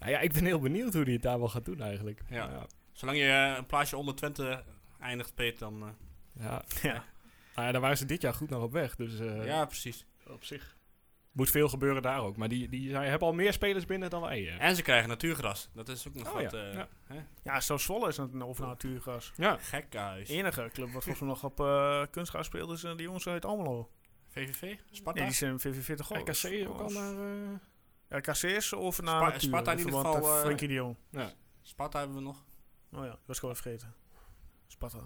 [0.00, 2.20] nou ja, ik ben heel benieuwd hoe hij het daar wel gaat doen eigenlijk.
[2.30, 2.66] Ja.
[2.92, 4.62] Zolang je eh, een plaatsje onder Twente
[5.00, 5.94] eindigt, Peet, dan...
[6.40, 7.04] eh, Ja.
[7.58, 7.64] Ja.
[7.64, 8.96] Nou ja, daar waren ze dit jaar goed nog op weg.
[8.96, 10.06] Dus eh, ja, precies.
[10.26, 10.76] op zich
[11.32, 12.36] moet veel gebeuren daar ook.
[12.36, 14.48] Maar die, die zijn, hebben al meer spelers binnen dan wij.
[14.48, 14.64] eh.
[14.64, 15.68] En ze krijgen natuurgras.
[15.72, 16.58] Dat is ook nog Oh, wat ja.
[16.68, 16.88] eh, Ja.
[17.04, 17.20] Hè?
[17.42, 19.32] Ja, zo Zwolle is een over natuurgas.
[19.36, 19.56] Ja.
[19.60, 20.28] gekhuis.
[20.28, 23.90] Enige club wat volgens mij nog op eh kunstgras speelt is die jongens uit Almelo.
[24.28, 24.76] VVV?
[24.90, 25.18] Sparta?
[25.20, 26.16] Nee, die zijn VVV toch.
[26.16, 27.14] RKC ook al naar...
[28.08, 29.40] eh, RKC is over naar Spa- natuur.
[29.48, 30.96] Sparta in ieder geval, Frenkie de Jong.
[31.10, 31.32] ja.
[31.62, 32.44] Sparta hebben we nog.
[32.92, 33.94] Oh ja, ik was gewoon vergeten.
[34.66, 34.98] Sparta.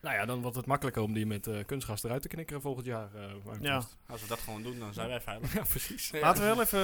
[0.00, 2.86] Nou ja, dan wordt het makkelijker om die met eh kunstgas eruit te knikkeren volgend
[2.86, 3.14] jaar.
[3.14, 3.30] eh,
[3.60, 3.82] Ja.
[4.06, 5.54] Als we dat gewoon doen, dan zijn wij veilig.
[5.58, 6.12] ja, precies.
[6.12, 6.80] Laten we wel even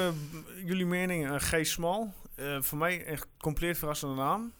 [0.56, 1.30] eh, jullie mening.
[1.30, 1.66] Uh, G.
[1.66, 2.12] Smal.
[2.34, 4.52] Eh, voor mij een compleet verrassende naam.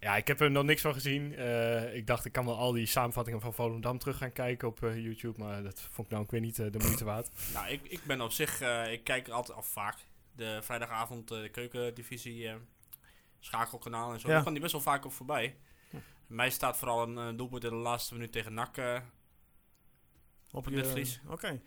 [0.00, 1.34] Ja, ik heb er nog niks van gezien.
[1.36, 4.82] Eh, ik dacht, ik kan wel al die samenvattingen van Volendam terug gaan kijken op
[4.82, 5.38] eh, YouTube.
[5.38, 7.30] Maar dat vond ik nou ook weer niet de moeite waard.
[7.54, 9.96] Nou, ik, ik ben op zich, eh, ik kijk altijd al vaak
[10.32, 12.54] de vrijdagavond eh, de keukendivisie eh,
[13.40, 14.26] schakelkanaal en zo.
[14.26, 14.32] Ja.
[14.32, 15.56] Daar kwam die best wel vaak op voorbij.
[16.28, 19.00] Mij staat vooral een eh, doelpunt in de laatste minuut tegen NAC eh,
[20.50, 21.20] Op Van Netvlies.
[21.26, 21.60] Oké.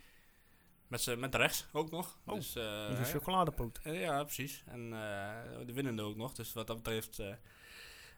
[0.88, 2.18] met, z'n- met rechts ook nog.
[2.26, 3.06] Oh, dus, eh, is een hè.
[3.06, 3.80] chocoladepoot.
[3.84, 4.64] Eh, ja, precies.
[4.68, 6.34] En eh, de winnende ook nog.
[6.34, 7.20] Dus wat dat betreft...
[7.20, 7.28] eh,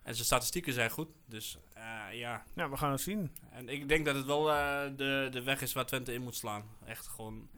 [0.03, 1.09] en zijn statistieken zijn goed.
[1.25, 3.31] Dus eh, ja, Ja, we gaan het zien.
[3.51, 6.35] En ik denk dat het wel eh, de, de weg is waar Twente in moet
[6.35, 6.63] slaan.
[6.85, 7.49] Echt gewoon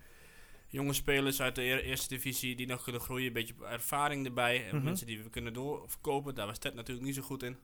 [0.68, 3.28] jonge spelers uit de eer- eerste divisie die nog kunnen groeien.
[3.28, 4.68] Een beetje ervaring erbij.
[4.70, 4.86] En Mhm.
[4.86, 6.36] mensen die we kunnen doorverkopen.
[6.36, 7.58] Daar was Ted natuurlijk niet zo goed in.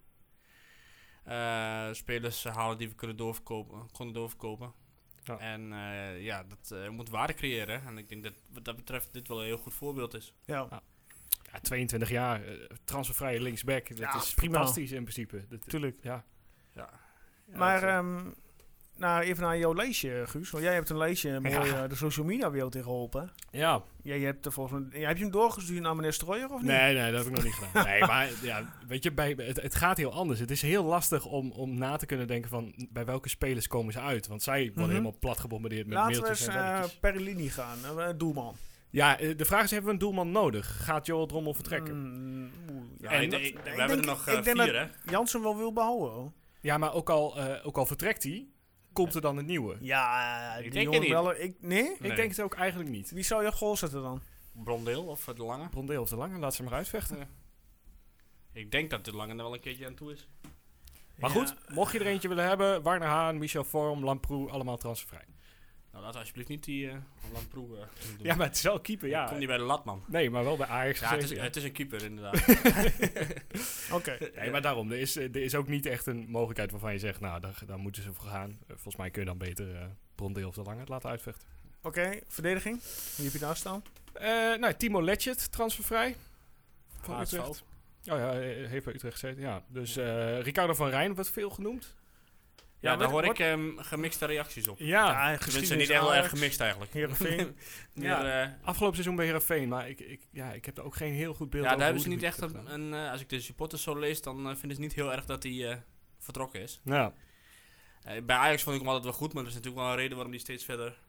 [1.23, 4.73] Eh, spelers halen die we kunnen doorverkopen, konden doorverkopen.
[5.23, 5.37] Ja.
[5.37, 7.83] En eh, ja, dat eh, moet waarde creëren.
[7.85, 10.33] En ik denk dat wat dat betreft dit wel een heel goed voorbeeld is.
[10.45, 10.67] Ja.
[11.51, 12.53] Ja, 22 jaar, eh,
[12.83, 13.87] transfervrije linksback.
[13.87, 14.55] Dat Ja, is prima.
[14.57, 15.45] fantastisch in principe.
[15.49, 15.97] Dat, Tuurlijk.
[16.01, 16.25] ja.
[16.71, 16.89] Ja.
[17.45, 18.29] maar dat, eh, ehm,
[19.01, 20.49] nou, even naar jouw lijstje, Guus.
[20.49, 21.83] Want jij hebt een lijstje mooi Ja.
[21.83, 23.31] eh, de social media wereld in geholpen.
[23.51, 26.71] Ja, Jij hebt er volgens mij, heb je hem doorgestuurd naar meneer Strooijer of niet?
[26.71, 27.85] nee, nee, dat heb ik nog niet gedaan.
[27.85, 30.39] Nee, maar ja, weet je, bij, het, het gaat heel anders.
[30.39, 33.93] Het is heel lastig om, om na te kunnen denken van bij welke spelers komen
[33.93, 34.27] ze uit.
[34.27, 34.89] Want zij worden Mhm.
[34.89, 36.99] helemaal plat gebombardeerd met Laten we mailtjes eens en eh, belletjes.
[36.99, 37.77] per linie gaan.
[37.97, 38.55] Eh, doelman.
[38.89, 40.83] Ja, eh, de vraag is, hebben we een doelman nodig?
[40.83, 41.95] Gaat Joel Drommel vertrekken?
[41.97, 45.11] Mm, oeh, ja, we hebben denk- er nog ik eh, denk vier, dat hè?
[45.11, 46.09] Jansen wel wil behouden.
[46.11, 46.31] hoor.
[46.61, 48.45] Ja, maar ook al, eh, ook al vertrekt hij,
[48.93, 49.77] komt er dan een nieuwe.
[49.79, 51.31] Ja, Ik die denk het wel.
[51.35, 51.83] Ik, nee?
[51.99, 52.09] Nee.
[52.09, 53.11] Ik denk het ook eigenlijk niet.
[53.11, 54.21] Wie zou je op goal zetten dan?
[54.53, 55.69] Brondeel of de Lange.
[55.69, 57.29] Brondeel of de Lange, laat ze maar uitvechten.
[58.53, 60.27] Ik denk dat de Lange er wel een keertje aan toe is.
[61.17, 61.35] Maar Ja.
[61.35, 65.25] goed, mocht je er eentje willen hebben, Warner Haan, Michel Vorm, Lamproe, allemaal transfervrij.
[65.91, 66.93] Nou, laat alsjeblieft niet die uh,
[67.33, 67.83] Lamproe eh,
[68.17, 68.25] doen.
[68.25, 69.25] Ja, maar het is wel keeper, ja.
[69.25, 70.03] Komt niet bij de lat, man.
[70.07, 71.41] Nee, maar wel bij Ajax Ja, het is, ja.
[71.41, 72.35] het is een keeper, inderdaad.
[73.91, 74.17] Oké.
[74.35, 77.19] Nee, maar daarom, er is, er is ook niet echt een mogelijkheid waarvan je zegt,
[77.19, 78.49] nou, daar, daar moeten ze voor gaan.
[78.49, 81.47] Eh, volgens mij kun je dan beter eh Brondeel of de Lange het laten uitvechten.
[81.81, 82.81] Oké, verdediging.
[83.15, 83.83] Wie heb je daar staan?
[84.13, 84.23] Eh
[84.55, 86.15] nou, Timo Letchert, transfervrij.
[87.01, 87.33] Van HSV.
[87.33, 87.63] Utrecht.
[88.09, 89.63] Oh ja, eh, heeft bij Utrecht gezeten, ja.
[89.67, 91.95] Dus eh, Ricardo van Rijn wordt veel genoemd.
[92.81, 94.79] Ja, Ja, daar hoor ik ehm, gemixte reacties op.
[94.79, 96.93] Ja, Tenminste, niet heel erg gemixt eigenlijk.
[96.93, 97.37] Heerenveen.
[97.93, 98.43] Meer, Ja.
[98.43, 101.33] eh, afgelopen seizoen bij Heerenveen, maar ik, ik, ja, ik heb er ook geen heel
[101.33, 102.93] goed beeld ja, over daar hebben ze niet echt een...
[102.93, 105.43] eh, als ik de supporters zo lees, dan eh, vinden ze niet heel erg dat
[105.43, 105.77] hij eh,
[106.19, 106.79] vertrokken is.
[106.83, 107.13] Ja,
[108.03, 109.97] Eh, bij Ajax vond ik hem altijd wel goed, maar er is natuurlijk wel een
[109.97, 110.99] reden waarom hij steeds verder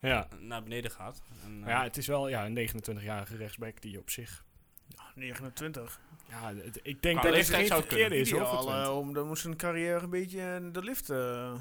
[0.00, 0.28] ja.
[0.40, 1.22] naar beneden gaat.
[1.44, 4.44] En, Maar ja, het is wel ja, een 29-jarige rechtsback die op zich...
[5.14, 6.00] 29.
[6.28, 9.12] Ja, het- ik denk Qua dat het geen verkeerde is hoor, Ideaal, voor eh, om,
[9.14, 11.10] dan moest zijn carrière een beetje in de lift.
[11.10, 11.52] eh.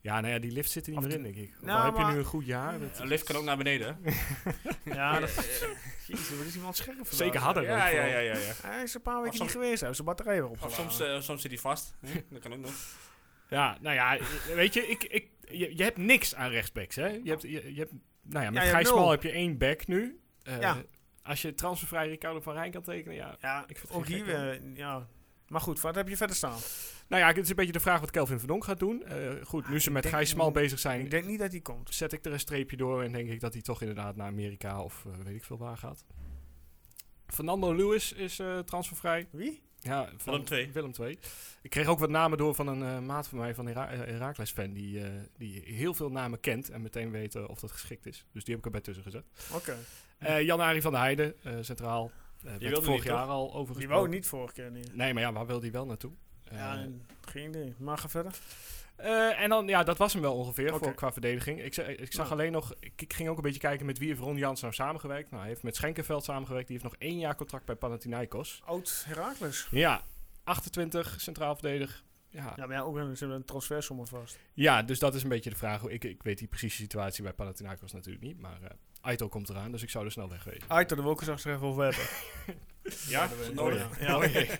[0.00, 1.54] Ja, nou ja, die lift zit er niet meer in, denk ik.
[1.60, 2.78] Nou, al heb je maar- nu een goed jaar.
[2.80, 3.98] Dat, een lift kan ook naar beneden.
[4.84, 5.34] ja, dat,
[6.06, 7.14] Jezus, wat is iemand scherp vandaag.
[7.14, 7.62] zeker harder.
[7.62, 8.52] Ja, ook ja, ja, ja, ja.
[8.62, 9.78] Hij is een paar weken niet geweest.
[9.78, 10.92] Hij heeft zijn batterij weer Of opgeladen.
[10.92, 11.94] soms, eh, soms zit hij vast.
[12.30, 12.72] Dat kan ook nog.
[13.48, 14.18] Ja, nou ja,
[14.54, 17.06] weet je, ik, ik, je, je hebt niks aan rechtsbacks, hè?
[17.06, 20.20] Je hebt, je, je hebt, nou ja, met Ja, Gijs heb je één back nu.
[20.42, 20.82] Eh, Ja.
[21.22, 23.36] Als je transfervrij Ricardo van Rijn kan tekenen, ja.
[23.40, 24.60] Ja, Ik ook hier weer.
[24.74, 25.06] Ja.
[25.48, 26.58] Maar goed, wat heb je verder staan?
[27.08, 29.02] Nou ja, het is een beetje de vraag wat Kelvin Verdonk gaat doen.
[29.04, 31.94] Eh, goed, nu ze met Gijs Smal bezig zijn, Ik denk niet dat hij komt.
[31.94, 34.82] zet ik er een streepje door en denk ik dat hij toch inderdaad naar Amerika
[34.82, 36.04] of eh, weet ik veel waar gaat.
[37.26, 39.28] Fernando Lewis is eh, transfervrij.
[39.30, 39.62] Wie?
[39.82, 40.72] Ja, van Willem II.
[40.72, 41.18] Willem II.
[41.62, 43.98] Ik kreeg ook wat namen door van een eh, maat van mij, van Hera eh,
[43.98, 48.06] Heracles fan, die, eh, die heel veel namen kent en meteen weet of dat geschikt
[48.06, 48.24] is.
[48.32, 49.24] Dus die heb ik erbij tussen gezet.
[49.52, 49.76] Oké.
[50.18, 52.10] Eh Jan-Arie van der Heijden, centraal.
[52.42, 53.96] Werd wilde vorig niet, jaar al Die overgesproken.
[53.96, 54.94] wou niet vorige keer niet.
[54.96, 56.12] Nee, maar ja, waar wil die wel naartoe?
[56.50, 56.86] Ja,
[57.20, 57.74] geen idee.
[57.78, 58.38] Maar ga verder.
[58.96, 61.62] Eh, en dan, ja, dat was hem wel ongeveer voor, qua verdediging.
[61.62, 62.40] Ik, ik zag Nou.
[62.40, 64.72] alleen nog, ik, ik ging ook een beetje kijken met wie heeft Ron Jans nou
[64.74, 65.30] samengewerkt.
[65.30, 66.68] Nou, hij heeft met Schenkenveld samengewerkt.
[66.68, 68.62] Die heeft nog één jaar contract bij Panathinaikos.
[68.64, 69.66] Oud Herakles.
[69.70, 70.02] Ja,
[70.44, 72.02] 28, centraal verdediger.
[72.28, 74.38] Ja, Ja, maar ja, ook een, een transfersom vast.
[74.54, 75.82] ja, dus dat is een beetje de vraag.
[75.82, 78.40] Ik, ik weet die precieze situatie bij Panathinaikos natuurlijk niet.
[78.40, 80.62] Maar eh Aito komt eraan, dus ik zou er snel weg wezen.
[80.68, 82.04] Aito, daar wil ik straks even over hebben.
[83.08, 84.00] Ja, nodig.
[84.00, 84.20] Ja.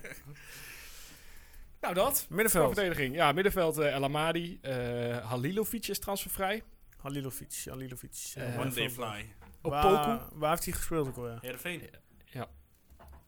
[1.82, 2.26] Nou, dat.
[2.28, 2.74] Middenveld.
[2.74, 3.14] verdediging.
[3.14, 4.58] Ja, middenveld uh, El Amadi.
[4.62, 6.62] eh Halilovic is transfervrij.
[6.96, 7.62] Halilovic.
[7.68, 8.32] Halilovic.
[8.34, 9.34] Eh, One day fly.
[9.62, 9.80] Opoku.
[9.88, 11.38] Waar, waar heeft hij gespeeld ook alweer?
[11.40, 11.82] Heerenveen.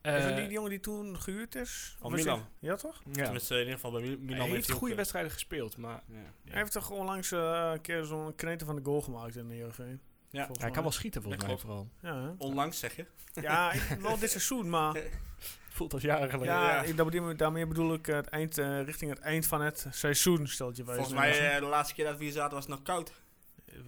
[0.00, 1.96] Eh, is dat die jongen die toen gehuurd is?
[2.00, 2.46] Van is Milan.
[2.58, 3.02] Ja, toch?
[3.12, 3.22] ja.
[3.22, 6.02] Tenminste, in ieder geval bij Mi- Milan Hij heeft hij goede ook, wedstrijden gespeeld, maar
[6.08, 6.14] ja.
[6.44, 10.00] Hij heeft toch onlangs een keer zo'n kneten van de goal gemaakt in de Heerenveen?
[10.30, 10.48] Ja.
[10.52, 11.88] Hij kan wel schieten volgens mij vooral.
[12.02, 12.34] Ja?
[12.38, 13.06] Onlangs zeg je.
[13.34, 14.96] ja wel dit seizoen, maar
[15.74, 16.54] Voelt als jaren geleden.
[16.54, 16.82] ja, Ja.
[16.82, 20.76] Ik, daarmee, daarmee bedoel ik het eind, eh, richting het eind van het seizoen, stelt
[20.76, 20.94] je bij.
[20.94, 23.12] Volgens mij, eh, de laatste keer dat we hier zaten was het nog koud.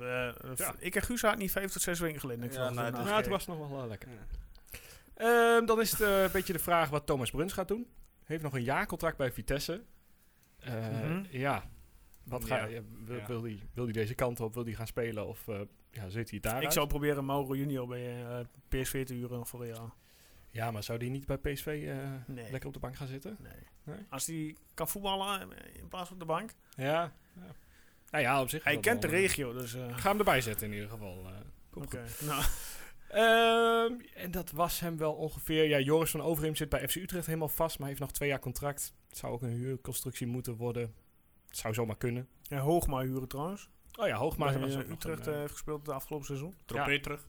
[0.00, 0.74] Eh, Ja.
[0.78, 2.44] Ik en Guus niet vijf tot zes weken geleden.
[2.44, 4.08] Ik Ja, nou, dat het was nog wel lekker.
[4.08, 4.26] Ja.
[5.56, 7.86] Ehm, dan is het een beetje de vraag wat Thomas Bruns gaat doen.
[8.24, 9.82] Heeft nog een jaarcontract bij Vitesse.
[10.58, 11.24] Eh, Mhm.
[11.30, 11.64] Ja.
[12.24, 12.80] Wat ga, Ja.
[13.04, 13.26] wil, Ja.
[13.26, 14.54] wil, die, wil die deze kant op?
[14.54, 15.26] Wil die gaan spelen?
[15.26, 16.62] Of eh, ja, zit hij daar?
[16.62, 19.90] Ik zou proberen Mauro Junior bij eh, PSV te huren voor een jaar.
[20.56, 22.50] Ja, maar zou die niet bij PSV eh, Nee.
[22.50, 23.36] lekker op de bank gaan zitten?
[23.40, 23.52] Nee.
[23.82, 24.06] Nee?
[24.10, 26.50] Als hij kan voetballen eh, in plaats van op de bank.
[26.76, 27.12] Ja.
[27.34, 27.54] ja.
[28.10, 28.64] Nou ja, op zich.
[28.64, 29.74] Hij kent de wel, eh, regio, dus...
[29.74, 31.24] eh, ga hem erbij zetten in ieder geval.
[31.26, 31.32] eh.
[31.70, 32.08] komt Oké.
[32.08, 32.26] goed.
[32.26, 32.42] Nou,
[33.08, 35.68] Ehm, en dat was hem wel ongeveer.
[35.68, 38.38] Ja, Joris van Overheem zit bij FC Utrecht helemaal vast, maar heeft nog twee jaar
[38.38, 38.94] contract.
[39.08, 40.94] Het zou ook een huurconstructie moeten worden.
[41.48, 42.28] Het zou zomaar kunnen.
[42.42, 43.68] ja, Hoogma huren trouwens.
[43.98, 46.54] Oh ja, Hoogmaar Bij, was ook nog Utrecht een, heeft gespeeld het afgelopen seizoen.
[46.64, 47.26] Tropee terug.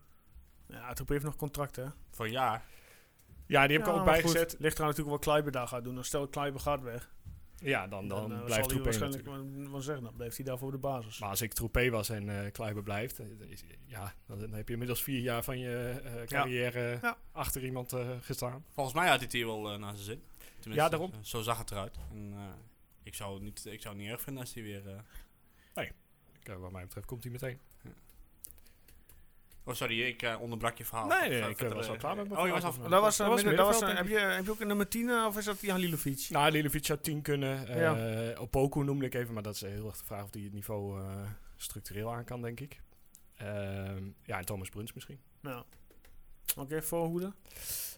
[0.68, 1.86] Ja, Troep heeft nog contract, hè?
[2.12, 2.64] Voor een jaar.
[3.48, 4.52] Ja, die heb ik Ja, ook maar bijgezet.
[4.52, 5.96] goed, Ligt er natuurlijk wat Kleiber daar gaat doen.
[5.96, 7.12] Dan stel Kleiber gaat weg.
[7.60, 9.26] Ja, dan, dan, eh, blijft Troepé waarschijnlijk
[9.72, 10.04] wel zeggen.
[10.04, 11.20] Dan blijft hij daar voor de basis.
[11.20, 14.66] Maar als ik Troepé was en eh Kleiber blijft, eh, is- ja, dan, dan heb
[14.68, 17.18] je inmiddels vier jaar van je eh, carrière Ja.
[17.32, 18.66] achter iemand eh, gestaan.
[18.74, 20.22] Volgens mij had hij het hier wel naar zijn zin.
[20.60, 21.12] Tenminste, Ja, daarom.
[21.22, 21.98] Zo zag het eruit.
[22.12, 22.42] En, eh,
[23.04, 24.88] ik zou, niet, ik zou het niet erg vinden als hij weer...
[24.88, 25.84] eh,
[26.40, 27.60] Ik, eh, wat mij betreft komt hij meteen.
[29.68, 31.08] Oh, sorry, ik eh, onderbrak je verhaal.
[31.08, 32.62] Nee, nee, Ga ik, eh, was al eh, klaar met mijn Oh, je was.
[32.62, 35.38] Dat was, Dat eh, was heb, je, heb je ook een nummer 10 eh, of
[35.38, 36.28] is dat die Halilovic?
[36.30, 37.68] Nou, Lilovic zou 10 kunnen.
[37.68, 38.34] eh Ja.
[38.36, 41.02] Opoku noemde ik even, maar dat is heel erg de vraag of hij het niveau
[41.02, 41.06] eh,
[41.58, 42.82] structureel aan kan, denk ik.
[43.36, 45.20] Ehm, ja, en Thomas Bruns misschien.
[45.42, 45.64] Nou.
[46.58, 47.34] Oké, voorhoede.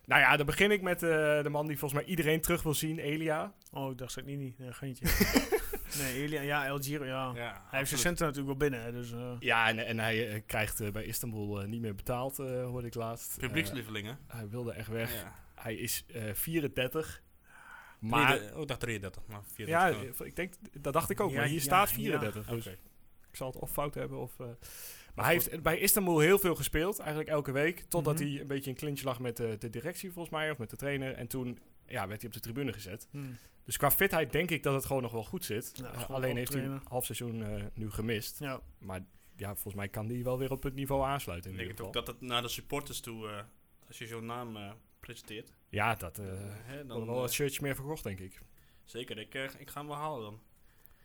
[0.06, 1.10] Nou ja, dan begin ik met eh,
[1.44, 3.54] de man die volgens mij iedereen terug wil zien, Elia.
[3.72, 4.60] Oh, ik dacht dat niet niet.
[4.60, 5.06] Nee, geintje.
[5.98, 7.32] nee, Elia, ja, El Giro, ja.
[7.36, 9.12] Ja, Hij heeft zijn centen natuurlijk wel binnen, dus...
[9.12, 12.88] eh, Ja, en, en hij eh, krijgt eh, bij Istanbul niet meer betaald, eh, hoorde
[12.88, 13.38] ik laatst.
[13.40, 14.12] Publiekslieveling, hè?
[14.12, 15.14] Eh, hij wilde echt weg.
[15.14, 15.36] Ja.
[15.56, 17.22] Hij is eh 34.
[18.00, 18.40] Maar.
[18.56, 20.18] Oh, ik dacht 33, maar 34.
[20.20, 21.30] ja, ik denk, dat dacht ik ook.
[21.32, 21.96] Ja, maar hier ja, staat ja.
[21.96, 22.46] 34.
[22.48, 22.78] Dus Oké.
[23.30, 24.40] ik zal het of fout hebben of...
[24.40, 24.46] eh,
[25.16, 27.80] maar hij heeft bij Istanbul heel veel gespeeld, eigenlijk elke week.
[27.88, 28.24] Totdat Mhm.
[28.24, 30.76] hij een beetje in clinch lag met de, de directie volgens mij, of met de
[30.76, 31.14] trainer.
[31.14, 33.08] En toen ja, werd hij op de tribune gezet.
[33.12, 33.38] hmm.
[33.64, 35.72] Dus qua fitheid denk ik dat het gewoon nog wel goed zit.
[35.76, 38.40] Ja, Eh, alleen heeft hij een half seizoen eh, nu gemist.
[38.40, 41.52] Ja, Maar ja, volgens mij kan die wel weer op het niveau aansluiten.
[41.52, 42.02] Ik In denk ieder het geval.
[42.02, 43.42] ook dat het naar de supporters toe, eh,
[43.88, 47.60] als je zo'n naam eh, presenteert, Ja, dat eh hè, dan dan wel wat shirtjes
[47.60, 48.42] meer verkocht, denk ik.
[48.86, 49.18] zeker.
[49.18, 50.40] Ik, ik ga hem wel halen dan.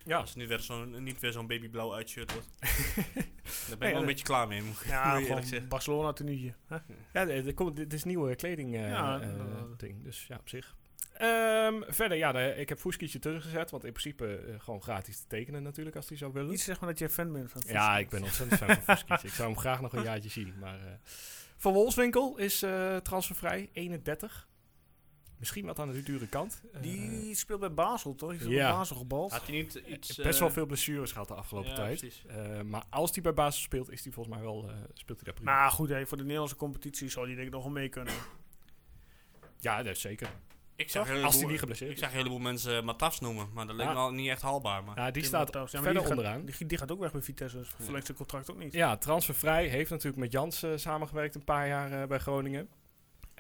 [0.05, 2.49] Ja, Als het niet weer zo'n niet weer zo'n babyblauw uitshirt wordt.
[2.61, 2.75] Daar
[3.15, 5.69] ben ik Nee, wel een beetje klaar mee, moet ik ja eerlijk gewoon zeggen.
[5.69, 6.55] Barcelona tenue.
[6.67, 6.77] hè?
[7.13, 9.29] ja er, er komt, dit is nieuwe kleding eh, Ja, eh,
[9.77, 10.75] ding, dus ja, op zich.
[11.15, 15.27] Ehm, verder, ja, de- ik heb Fuskietje teruggezet, want in principe eh, gewoon gratis te
[15.27, 16.51] tekenen natuurlijk als hij zou willen.
[16.51, 17.99] Niet zeg maar dat je fan bent van Ja, voetbal.
[17.99, 19.29] ik ben ontzettend fan van Fuskietje.
[19.29, 20.55] Ik zou hem graag nog een jaartje zien.
[20.61, 20.93] Maar, eh,
[21.57, 24.49] van Wolfswinkel is eh, transfervrij, 31.
[25.39, 26.61] Misschien wat aan de dure kant.
[26.73, 28.31] Eh, Die speelt bij Basel, toch?
[28.31, 28.67] Die is Ja.
[28.69, 29.33] bij Basel gebald.
[29.33, 30.17] Had hij niet iets...
[30.17, 31.99] best eh, wel veel blessures gehad de afgelopen ja, tijd.
[31.99, 32.25] precies.
[32.27, 35.27] Eh, maar als hij bij basis speelt, is hij volgens mij wel, eh, speelt hij
[35.27, 35.51] daar prima.
[35.61, 38.15] Maar goed, hey, voor de Nederlandse competitie zou die denk ik nog wel mee kunnen.
[39.61, 40.29] ja, dat is zeker.
[40.77, 41.13] Ik zag, Toch?
[41.15, 43.87] Als hij heleboel- niet geblesseerd ik zag een heleboel mensen Matafs noemen, maar dat leek
[43.87, 43.93] Ja.
[43.93, 44.85] me al niet echt haalbaar.
[44.85, 45.53] Maar Ja, die Tim staat Matthäus.
[45.53, 46.45] Ja, maar verder die gaat- onderaan.
[46.45, 48.73] Die, die gaat ook weg bij Vitesse, dus verlengt zijn contract ook niet.
[48.73, 49.67] Ja, transfervrij.
[49.69, 52.69] Heeft natuurlijk met Jans eh, samengewerkt een paar jaar eh, bij Groningen.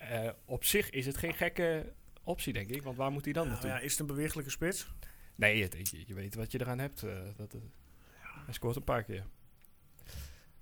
[0.08, 2.82] Eh, op zich is het geen gekke optie, denk ik.
[2.82, 3.74] Want waar moet hij dan Nou naartoe?
[3.78, 4.92] ja, is het een bewegelijke spits?
[5.34, 7.02] Nee, het- je, je weet wat je eraan hebt.
[7.02, 7.60] eh, dat, eh,
[8.44, 9.24] hij scoort een paar keer.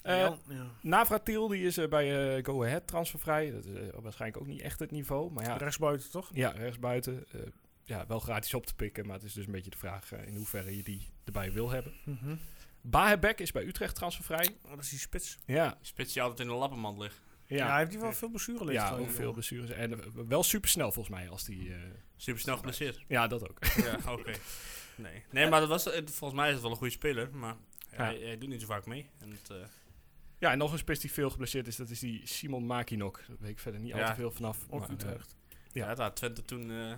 [0.02, 0.66] Eh, ja, ja.
[0.82, 3.50] Navratil die is bij Go Ahead transfervrij.
[3.50, 5.32] Dat is waarschijnlijk ook niet echt het niveau.
[5.32, 6.30] Maar ja, Rechtsbuiten, toch?
[6.32, 7.24] ja rechtsbuiten.
[7.32, 7.40] eh,
[7.84, 9.06] ja, wel gratis op te pikken.
[9.06, 11.92] Maar het is dus een beetje de vraag in hoeverre je die erbij wil hebben.
[12.04, 12.36] Mhm.
[12.80, 14.48] Bahebek is bij Utrecht transfervrij.
[14.64, 15.38] Oh, dat is die spits.
[15.46, 17.20] Ja, spits die altijd in de lappenmand ligt.
[17.52, 19.70] Ja, ja, hij heeft die wel veel blessure ja ook veel blessures.
[19.70, 21.72] En eh, wel super snel volgens mij als die...
[21.74, 21.80] eh,
[22.16, 23.04] Super snel geblesseerd.
[23.08, 23.64] ja, dat ook.
[23.64, 24.32] ja, oké.
[24.96, 25.22] Nee.
[25.30, 27.56] nee, maar dat was, eh, volgens mij is het wel een goede speler, maar
[27.90, 29.08] hij, hij doet niet zo vaak mee.
[29.18, 29.56] En het, eh,
[30.38, 33.20] Ja, en nog een spits die veel geblesseerd is, dat is die Simon Makinok.
[33.28, 34.58] Daar weet ik verder niet al te veel vanaf.
[34.70, 35.36] Ook maar, Utrecht.
[35.48, 35.56] Ja.
[35.72, 36.94] ja, daar had Twente toen eh,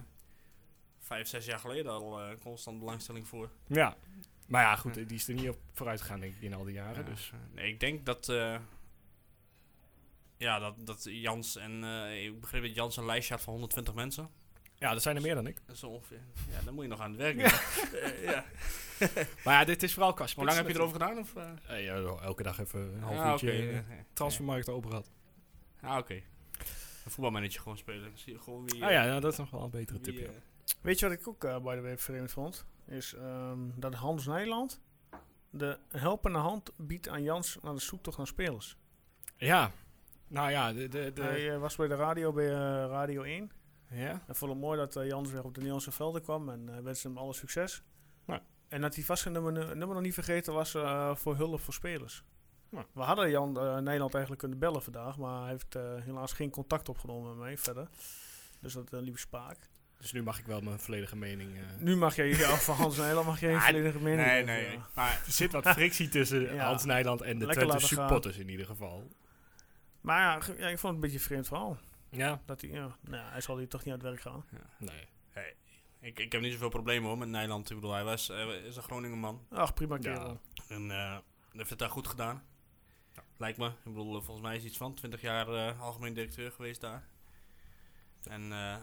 [0.98, 3.50] vijf, zes jaar geleden al eh, constant belangstelling voor.
[3.66, 3.96] ja.
[4.46, 6.74] Maar ja, goed, die is er niet op vooruit gegaan, denk ik, in al die
[6.74, 7.04] jaren.
[7.04, 7.32] Ja, Dus.
[7.54, 8.56] nee, ik denk dat, eh,
[10.44, 13.94] ja, dat, dat Jans en eh, ik begreep dat Jans een lijstje had van 120
[13.94, 14.28] mensen.
[14.74, 15.59] Ja, dat zijn er meer dan ik.
[15.72, 16.20] Zo ongeveer.
[16.50, 17.37] Ja, dan moet je nog aan het werk.
[17.37, 17.48] Ja.
[17.90, 18.00] doen.
[18.00, 18.44] Eh, ja.
[19.44, 21.18] Maar ja, dit is vooral qua Hoe lang heb je erover gedaan?
[21.18, 21.85] Of, eh?
[21.85, 25.11] Ja, elke dag even een half Ah, uurtje transfermarkt open gehad.
[25.80, 26.14] Ah, oké.
[26.14, 28.02] Een voetbalmanager gewoon spelen.
[28.02, 28.85] Dan zie je gewoon wie...
[28.85, 30.26] Ah ja, nou, dat is nog wel een betere wie, tip.
[30.26, 30.33] ja.
[30.33, 30.38] eh,
[30.80, 32.66] Weet je wat ik ook uh, bij de way vreemd vond?
[32.87, 34.80] Is ehm, dat Hans Nijland
[35.50, 38.76] de helpende hand biedt aan Jans naar de zoektocht naar spelers.
[39.37, 39.72] Ja,
[40.28, 40.88] nou ja, de...
[40.88, 43.50] de, de Hij eh, was bij de radio bij eh, Radio 1.
[43.90, 44.22] ja?
[44.26, 46.48] En vond het mooi dat eh, Jans weer op de Nederlandse velden kwam.
[46.48, 47.82] En uh, wenste hem alle succes.
[48.26, 48.42] Ja.
[48.68, 50.70] En dat hij vast zijn nummer, nummer nog niet vergeten was
[51.14, 52.24] voor hulp voor spelers.
[52.70, 52.87] Ja.
[52.92, 55.18] We hadden Jan uh, Nederland eigenlijk kunnen bellen vandaag.
[55.18, 57.88] Maar hij heeft helaas geen contact opgenomen met mij verder.
[58.60, 59.56] Dus dat lieve spaak.
[59.98, 61.50] Dus nu mag ik wel mijn volledige mening...
[61.78, 64.78] Nu mag jij ja, van Hans Nijland mag je volledige mening Nee, nee.
[64.94, 66.66] Maar er zit wat frictie tussen Ja.
[66.66, 68.06] Hans Nijland en de Lekker Twente laten gaan.
[68.06, 69.08] supporters in ieder geval.
[70.04, 71.78] Maar ja, ja, ik vond het een beetje een vreemd verhaal.
[72.10, 72.42] Ja.
[72.46, 74.44] Dat hij, ja, nou, ja, hij zal hier toch niet aan het werk gaan.
[74.78, 75.08] Nee.
[76.00, 77.70] Ik, ik heb niet zoveel problemen hoor met Nederland.
[77.70, 79.46] Ik bedoel, hij was, hij is een Groningen man.
[79.50, 80.00] Ach, prima Ja.
[80.00, 80.40] kerel.
[80.68, 81.18] En eh
[81.52, 82.42] heeft het daar goed gedaan.
[83.36, 83.66] Lijkt me.
[83.68, 86.80] Ik bedoel, eh, volgens mij is hij iets van 20 jaar eh, algemeen directeur geweest
[86.80, 87.08] daar.
[88.22, 88.76] En eh,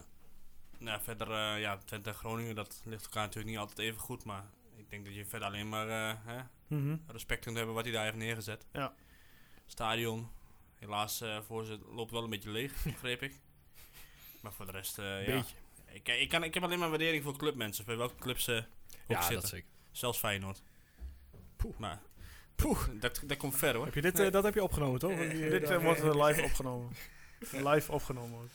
[0.77, 4.23] nou, verder, ja, Twente en Groningen, dat ligt elkaar natuurlijk niet altijd even goed.
[4.25, 4.43] Maar
[4.75, 6.97] ik denk dat je verder alleen maar eh, hè, Mhm.
[7.07, 8.65] respect kunt hebben wat hij daar heeft neergezet.
[8.73, 8.93] Ja.
[9.65, 10.29] Stadion,
[10.81, 13.39] helaas eh voor ze loopt wel een beetje leeg, begreep ik.
[14.41, 15.33] Maar voor de rest, eh, ja.
[15.35, 15.55] Beetje.
[15.93, 18.63] Ik, ik, kan, ik heb alleen maar waardering voor clubmensen, bij welke clubs ze ook
[19.07, 19.41] Ja, zitten.
[19.41, 19.67] dat zeker.
[19.91, 20.61] Zelfs Feyenoord.
[21.55, 21.77] Poeh.
[21.77, 22.01] Maar
[22.55, 22.79] Poeh.
[22.99, 23.85] dat, dat komt ver hoor.
[23.85, 25.17] Heb je dit, eh, dat heb je opgenomen, toch?
[25.19, 26.89] Die, eh, Dit eh, wordt eh, live opgenomen.
[27.51, 28.49] live opgenomen ook.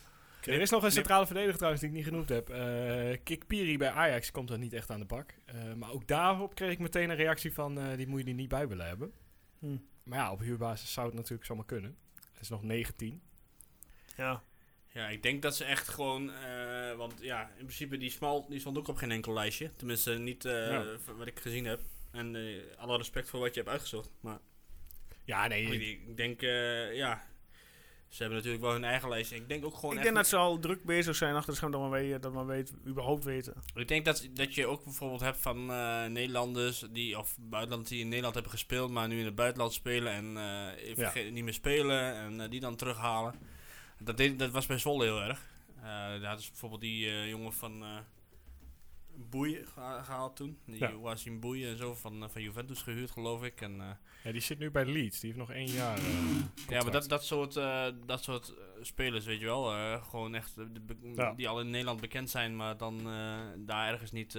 [0.45, 2.51] Er is nog een centrale verdediger trouwens die ik niet genoemd heb.
[2.51, 5.35] Eh Kik Piri bij Ajax komt er niet echt aan de bak.
[5.45, 7.79] Eh, maar ook daarop kreeg ik meteen een reactie van...
[7.81, 9.13] eh, die moet je er niet bij willen hebben.
[9.59, 9.77] Hm.
[10.03, 11.97] Maar ja, op huurbasis zou het natuurlijk zomaar kunnen.
[12.37, 13.23] Het is nog 19.
[14.17, 14.43] Ja.
[14.93, 16.33] Ja, ik denk dat ze echt gewoon...
[16.33, 19.71] eh, want ja, in principe die Smal die stond ook op geen enkel lijstje.
[19.77, 20.85] Tenminste, niet eh, Ja.
[20.99, 21.81] v- wat ik gezien heb.
[22.11, 24.11] En eh, alle respect voor wat je hebt uitgezocht.
[24.21, 24.39] Maar
[25.25, 25.63] Ja, nee.
[25.65, 27.25] ik, ik denk, eh, ja...
[28.09, 29.37] Ze hebben natuurlijk wel hun eigen lijstje.
[29.37, 30.05] Ik denk ook gewoon Ik echt...
[30.05, 32.47] denk dat ze al druk bezig zijn achter de scherm dat men weet, dat men
[32.47, 33.55] weet, überhaupt weten.
[33.75, 38.01] Ik denk dat, dat je ook bijvoorbeeld hebt van eh, Nederlanders die, of buitenlanders die
[38.01, 41.11] in Nederland hebben gespeeld, maar nu in het buitenland spelen en eh, even Ja.
[41.11, 43.35] ge- niet meer spelen en eh, die dan terughalen.
[43.99, 45.41] Dat, deed, dat was bij Zwolle heel erg.
[45.77, 47.85] Eh daar hadden ze bijvoorbeeld die eh, jongen van
[49.31, 50.59] Boeien geha- gehaald toen.
[50.67, 50.93] Die Ja.
[50.97, 53.61] was in Boeien en zo van, eh, van Juventus gehuurd, geloof ik.
[53.61, 53.87] En, eh,
[54.23, 55.21] Ja, die zit nu bij Leeds.
[55.21, 55.99] Die heeft nog één jaar.
[55.99, 56.05] eh,
[56.69, 57.55] ja, maar dat, dat soort,
[58.07, 59.65] dat soort spelers, weet je wel.
[60.03, 61.33] gewoon echt, de Ja.
[61.35, 63.05] die al in Nederland bekend zijn, maar dan
[63.59, 64.33] daar ergens niet.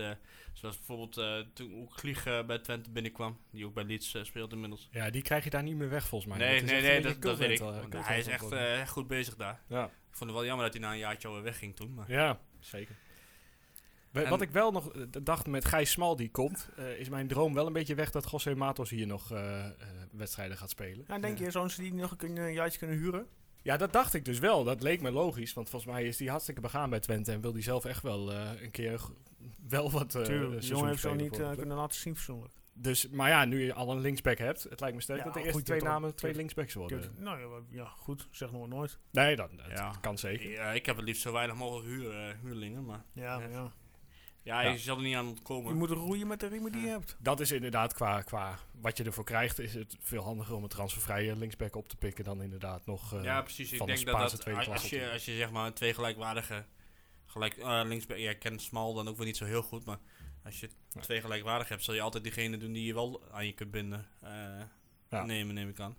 [0.54, 4.88] zoals bijvoorbeeld toen ook Klieg bij Twente binnenkwam, die ook bij Leeds speelt inmiddels.
[4.92, 6.48] Ja, die krijg je daar niet meer weg volgens mij.
[6.48, 7.94] nee, nee, nee, dat, dat weet ik.
[7.96, 9.62] hij is echt goed bezig daar.
[9.68, 11.94] Ja, Ik vond het wel jammer dat hij na een jaartje alweer wegging toen.
[11.94, 12.12] Maar.
[12.12, 12.96] ja, zeker.
[14.24, 17.28] En- Wat ik wel nog eh, dacht met Gijs Smal die komt, eh, is mijn
[17.28, 19.72] droom wel een beetje weg dat José Matos hier nog eh, eh,
[20.12, 21.06] wedstrijden gaat spelen.
[21.08, 23.28] Ja, denk je, zo'n ze die nog een, een jaartje kunnen huren?
[23.62, 24.64] Ja, dat dacht ik dus wel.
[24.64, 25.54] Dat leek me logisch.
[25.54, 27.32] Want volgens mij is die hartstikke begaan bij Twente.
[27.32, 29.02] En wil die zelf echt wel eh, een keer
[29.68, 32.54] wel wat eh Tuurlijk, jongen heeft zo niet kunnen laten zien persoonlijk.
[32.74, 34.64] Dus, maar ja, nu je al een linksback hebt.
[34.70, 37.14] Het lijkt me sterk Ja, dat de eerste twee namen twee linksbacks worden.
[37.18, 39.00] Nou ja, ja, goed, zeg nog maar nooit.
[39.12, 39.92] Nee, dat, dat Ja.
[40.02, 40.50] kan zeker.
[40.50, 43.72] Ja, ik heb het liefst zo weinig mogelijk huur, huurlingen, maar Ja, Ja.
[44.48, 44.62] Ja.
[44.62, 44.72] ja, Ja.
[44.74, 45.76] je zal er niet aan Je ontkomen.
[45.78, 47.16] moet roeien met de riemen die je hebt.
[47.20, 50.70] Dat is inderdaad qua, qua wat je ervoor krijgt, is het veel handiger om een
[50.70, 53.14] transfervrije linksback op te pikken dan inderdaad nog.
[53.14, 53.72] eh, ja, precies.
[53.72, 55.94] Ik van de denk dat, Spaanse dat tweede als, je, als je zeg maar twee
[55.94, 56.66] gelijkwaardige,
[57.26, 60.00] gelijk, eh linksback, ja, ik ken Smal dan ook weer niet zo heel goed, maar
[60.44, 61.02] als je Ja.
[61.02, 64.06] twee gelijkwaardig hebt, zal je altijd diegene doen die je wel aan je kunt binden.
[64.22, 64.32] eh,
[65.10, 65.24] Ja.
[65.26, 65.96] Nemen, neem ik aan.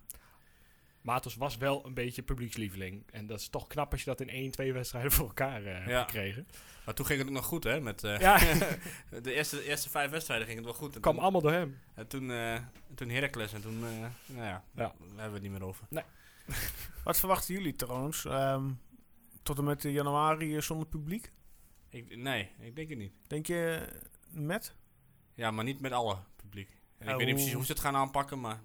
[1.09, 3.03] Matos was wel een beetje publiekslieveling.
[3.11, 5.87] En dat is toch knap als je dat in één, twee wedstrijden voor elkaar eh,
[5.87, 6.01] Ja.
[6.01, 6.47] gekregen.
[6.85, 7.81] Maar toen ging het ook nog goed, hè?
[7.81, 8.37] Met, eh, Ja,
[9.21, 10.95] de eerste, eerste vijf wedstrijden ging het wel goed.
[10.95, 11.77] En kwam toen, allemaal door hem.
[11.95, 12.59] en toen, eh,
[12.95, 13.89] toen Heracles en toen, eh,
[14.25, 14.63] nou ja, Ja.
[14.73, 15.87] daar hebben we het niet meer over.
[17.03, 18.25] Wat verwachten jullie trouwens?
[18.25, 18.69] Ehm,
[19.43, 21.31] tot en met januari zonder publiek?
[21.89, 23.13] Ik, nee, ik denk het niet.
[23.27, 23.87] Denk je
[24.29, 24.75] met?
[25.33, 26.69] Ja, maar niet met alle publiek.
[26.97, 28.59] En Ja, ik weet niet precies hoe ze het gaan aanpakken, maar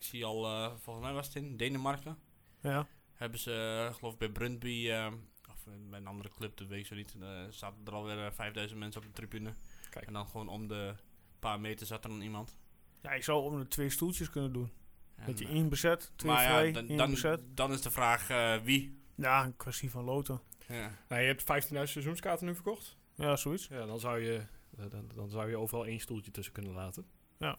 [0.00, 2.18] ik zie al, eh, volgens mij was het in Denemarken.
[2.60, 2.86] Ja.
[3.14, 5.12] Hebben ze, eh, geloof ik, bij Brundby, eh,
[5.50, 8.32] of bij een andere club, dat weet ik zo niet, eh zaten er alweer eh,
[8.32, 9.52] 5000 mensen op de tribune.
[9.90, 10.06] Kijk.
[10.06, 10.94] En dan gewoon om de
[11.38, 12.56] paar meter zat er dan iemand.
[13.02, 14.70] Ja, je zou om de twee stoeltjes kunnen doen.
[15.16, 17.40] En, Dat je één bezet, twee maar vrij, ja, dan, één dan, bezet.
[17.54, 18.98] dan is de vraag eh, wie.
[19.14, 20.40] Ja, een kwestie van loten.
[20.68, 20.98] Ja.
[21.08, 22.96] Nou, je hebt 15.000 seizoenskaarten nu verkocht.
[23.14, 23.66] Ja, zoiets.
[23.66, 27.06] Ja, dan zou je, dan, dan zou je overal één stoeltje tussen kunnen laten.
[27.38, 27.58] Ja.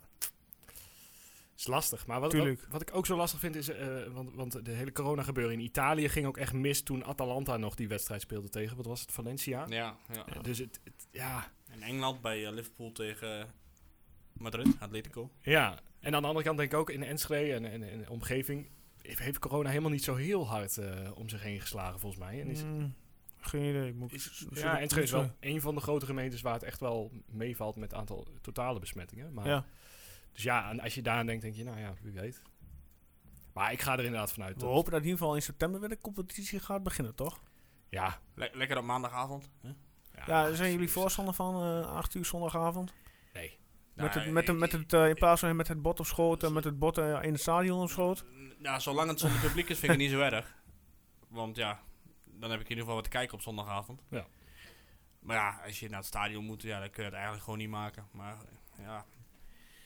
[1.62, 2.08] Is lastig.
[2.08, 2.32] Maar wat,
[2.70, 5.60] wat, ik ook zo lastig vind is, eh, want, want de hele corona gebeuren in
[5.60, 9.12] Italië ging ook echt mis toen Atalanta nog die wedstrijd speelde tegen, wat was het,
[9.12, 9.66] Valencia?
[9.70, 10.26] Ja, ja.
[10.26, 13.48] Eh, Dus het, het- ja, In Engeland bij eh, Liverpool tegen
[14.34, 15.30] Madrid, Atletico.
[15.42, 15.80] ja.
[16.00, 18.70] En aan de andere kant denk ik ook in Enschede en, en, en de omgeving
[19.02, 22.42] heeft- corona helemaal niet zo heel hard eh, om zich heen geslagen volgens mij.
[22.42, 22.94] En is, Mm,
[23.38, 23.94] geen idee.
[23.94, 27.12] Moet is, ja, Enschede is wel een van de grote gemeentes waar het echt wel
[27.26, 29.34] meevalt met het aantal totale besmettingen.
[29.34, 29.66] Maar Ja.
[30.34, 32.42] Dus ja, en als je daar aan denkt, denk je, nou ja, wie weet.
[33.54, 34.54] Maar ik ga er inderdaad vanuit.
[34.54, 37.42] We dat- hopen dat in ieder geval in september weer de competitie gaat beginnen, toch?
[37.90, 38.20] Ja.
[38.36, 39.50] Le- lekker op maandagavond.
[39.62, 39.70] Hè?
[40.26, 42.94] Ja, zijn jullie voorstander van eh 8 uur zondagavond?
[43.34, 43.60] Nee.
[43.94, 46.06] met Nou, het, met, het- met het, eh, in plaats van met het bot op
[46.06, 48.26] schoot, eh, met het bot in het stadion op schoot?
[48.60, 50.56] Ja, zolang het zonder publiek is, vind ik het niet zo erg.
[51.28, 51.80] Want ja,
[52.26, 54.02] dan heb ik in ieder geval wat te kijken op zondagavond.
[54.10, 54.26] Ja.
[55.20, 57.60] Maar ja, als je naar het stadion moet, ja, dan kun je het eigenlijk gewoon
[57.60, 58.08] niet maken.
[58.12, 58.38] Maar
[58.78, 59.06] ja,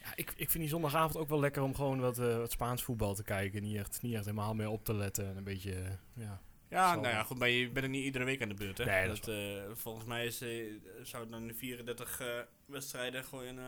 [0.06, 3.16] Ja, ik, ik vind die zondagavond ook wel lekker om gewoon wat, wat Spaans voetbal
[3.16, 3.62] te kijken.
[3.62, 5.28] Niet echt, niet echt helemaal meer op te letten.
[5.30, 6.42] En een beetje, eh, ja.
[6.70, 8.78] ja Zal nou ja, goed, maar je bent er niet iedere week aan de beurt.
[8.78, 8.86] Hè?
[8.86, 13.60] Nee, dat eh, volgens mij is, eh, zou dan de 34 eh, wedstrijden gewoon,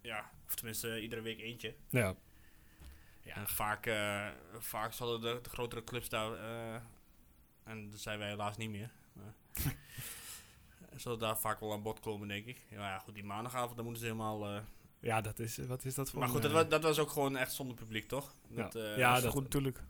[0.00, 1.74] ja, of tenminste iedere week eentje.
[1.88, 2.14] Ja.
[3.34, 3.90] En vaak,
[4.58, 6.32] vaak zullen de, de grotere clubs daar,
[7.64, 8.90] en dat zijn wij helaas niet meer,
[10.96, 12.60] zullen daar vaak wel aan bod komen, denk ik.
[12.70, 14.62] Ja, ja, goed, die maandagavond, dan moeten ze helemaal...
[15.00, 16.82] eh, Ja, dat is, wat is dat voor maar goed, een, dat, eh, was, dat
[16.82, 18.32] was ook gewoon echt zonder publiek, toch?
[18.48, 19.80] Dat, eh, Ja, dat is dat- goed natuurlijk.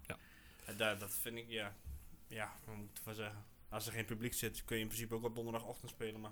[0.64, 1.74] en daar- dat vind ik, ja,
[2.26, 3.44] ja, wat moet ik zeggen?
[3.68, 6.30] Als er geen publiek zit, kun je in principe ook op donderdagochtend spelen, maar...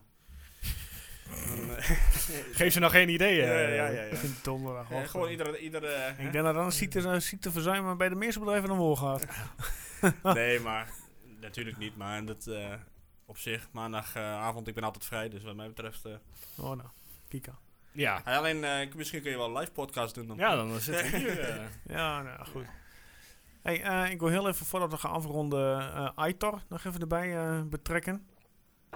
[1.31, 1.91] Eh,
[2.59, 3.35] Geef ze nog geen idee.
[3.37, 3.77] ja, eh.
[3.77, 4.16] ja, ja, ja.
[4.43, 4.91] Donderdag.
[4.91, 5.59] Eh, gewoon iedere...
[5.59, 6.11] iedere hè?
[6.11, 9.27] Ik denk dat dan ziekte, ziekteverzuim bij de meeste bedrijven omhoog gaat.
[10.22, 10.91] Nee, maar
[11.41, 12.74] natuurlijk niet, maar dat eh,
[13.24, 16.05] op zich, maandagavond, ik ben altijd vrij, dus wat mij betreft...
[16.05, 16.12] eh,
[16.57, 16.89] Oh, nou,
[17.29, 17.59] Kika.
[17.97, 20.37] Ja, alleen, eh, misschien kun je wel een live podcast doen dan.
[20.37, 21.41] ja dan zitten we hier.
[21.41, 21.65] eh.
[21.97, 22.65] Ja, nou, goed.
[23.63, 27.37] Hey, eh, ik wil heel even, voordat we gaan afronden, eh Aitor nog even erbij
[27.37, 28.27] eh, betrekken.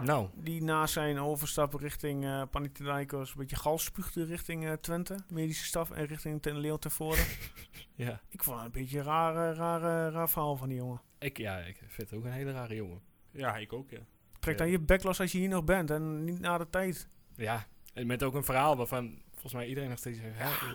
[0.03, 5.17] nou, Die na zijn overstap richting eh Panathinaikos een beetje gal spuugde richting eh, Twente.
[5.29, 7.25] Medische staf en richting Ten Leeuw tevoren.
[7.95, 8.21] ja.
[8.29, 11.01] ik vond het een beetje een raar, raar, raar verhaal van die jongen.
[11.19, 13.01] Ik, ja, ik vind het ook een hele rare jongen.
[13.31, 13.99] Ja, ik ook, ja.
[14.39, 14.63] Trek Ja.
[14.65, 17.09] dan je bek los als je hier nog bent en niet na de tijd.
[17.37, 20.75] Ja, en met ook een verhaal waarvan volgens mij iedereen nog steeds zegt, hè,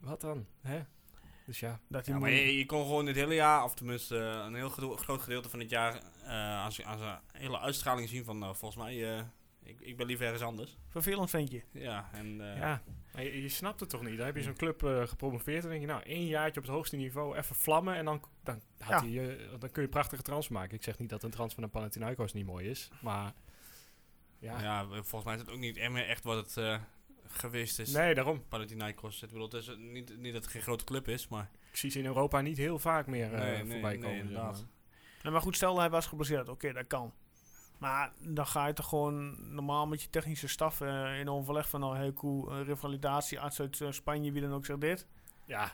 [0.00, 0.46] wat dan?
[0.60, 0.80] Hè?
[1.46, 3.74] Dus ja, Dat hij Ja, moet- maar je, je kon gewoon het hele jaar, of
[3.74, 7.18] tenminste eh, een heel gedo- groot gedeelte van het jaar, eh aan zijn aan zijn
[7.32, 9.22] hele uitstraling zien van, nou, volgens mij, eh,
[9.62, 10.76] ik, ik ben liever ergens anders.
[10.88, 11.62] Vervelend vind je.
[11.70, 12.82] Ja, en eh, ja.
[13.14, 14.16] Maar je, je snapt het toch niet?
[14.16, 16.74] Dan heb je zo'n club eh, gepromoveerd en denk je, nou, één jaartje op het
[16.74, 19.08] hoogste niveau, even vlammen en dan, dan, had Ja.
[19.08, 20.74] hij, dan kun je prachtige transfer maken.
[20.76, 23.32] Ik zeg niet dat een transfer naar Panathinaikos niet mooi is, maar
[24.44, 24.62] ja.
[24.62, 24.86] ja.
[24.86, 26.80] volgens mij is het ook niet meer echt wat het eh,
[27.26, 27.92] geweest is.
[27.92, 28.44] Nee, daarom.
[28.48, 29.22] Panathinaikos.
[29.22, 31.50] Ik bedoel, het is niet, niet dat het geen grote club is, maar...
[31.70, 34.16] Ik zie ze in Europa niet heel vaak meer eh, Nee, nee, voorbij nee, komen.
[34.16, 34.52] zeg inderdaad.
[34.52, 34.68] maar.
[35.22, 36.48] Nee, maar goed, stel hij was geblesseerd.
[36.48, 37.12] Oké, dat kan.
[37.78, 41.80] Maar dan ga je toch gewoon normaal met je technische staf eh, in overleg van
[41.80, 45.06] nou, heel cool, revalidatie, arts uit Spanje, wie dan ook zegt dit.
[45.46, 45.72] Ja,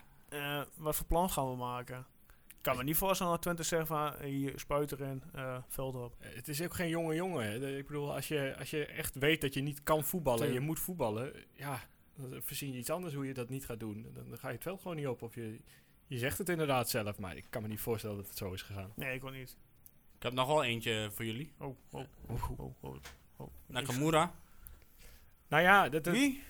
[0.75, 2.05] wat voor plan gaan we maken?
[2.61, 6.15] Ik kan me niet voorstellen dat Twente zegt van hier spuit erin, eh veld op.
[6.19, 7.45] Eh, Het is ook geen jonge jongen.
[7.45, 7.77] hè.
[7.77, 10.59] Ik bedoel, als je, als je echt weet dat je niet kan voetballen en je
[10.59, 11.79] moet voetballen, ja,
[12.15, 14.01] dan verzin je iets anders hoe je dat niet gaat doen.
[14.13, 15.21] Dan, dan ga je het veld gewoon niet op.
[15.21, 15.59] Of je,
[16.07, 18.61] je zegt het inderdaad zelf, maar ik kan me niet voorstellen dat het zo is
[18.61, 18.91] gegaan.
[18.95, 19.57] Nee, ik wil niet.
[20.15, 21.51] Ik heb nog wel eentje voor jullie.
[21.57, 22.95] Oh, oh, oh, oh, oh.
[23.37, 23.47] oh.
[23.65, 24.33] Nakamura.
[25.47, 26.43] Nou ja, dat, dat, Wie?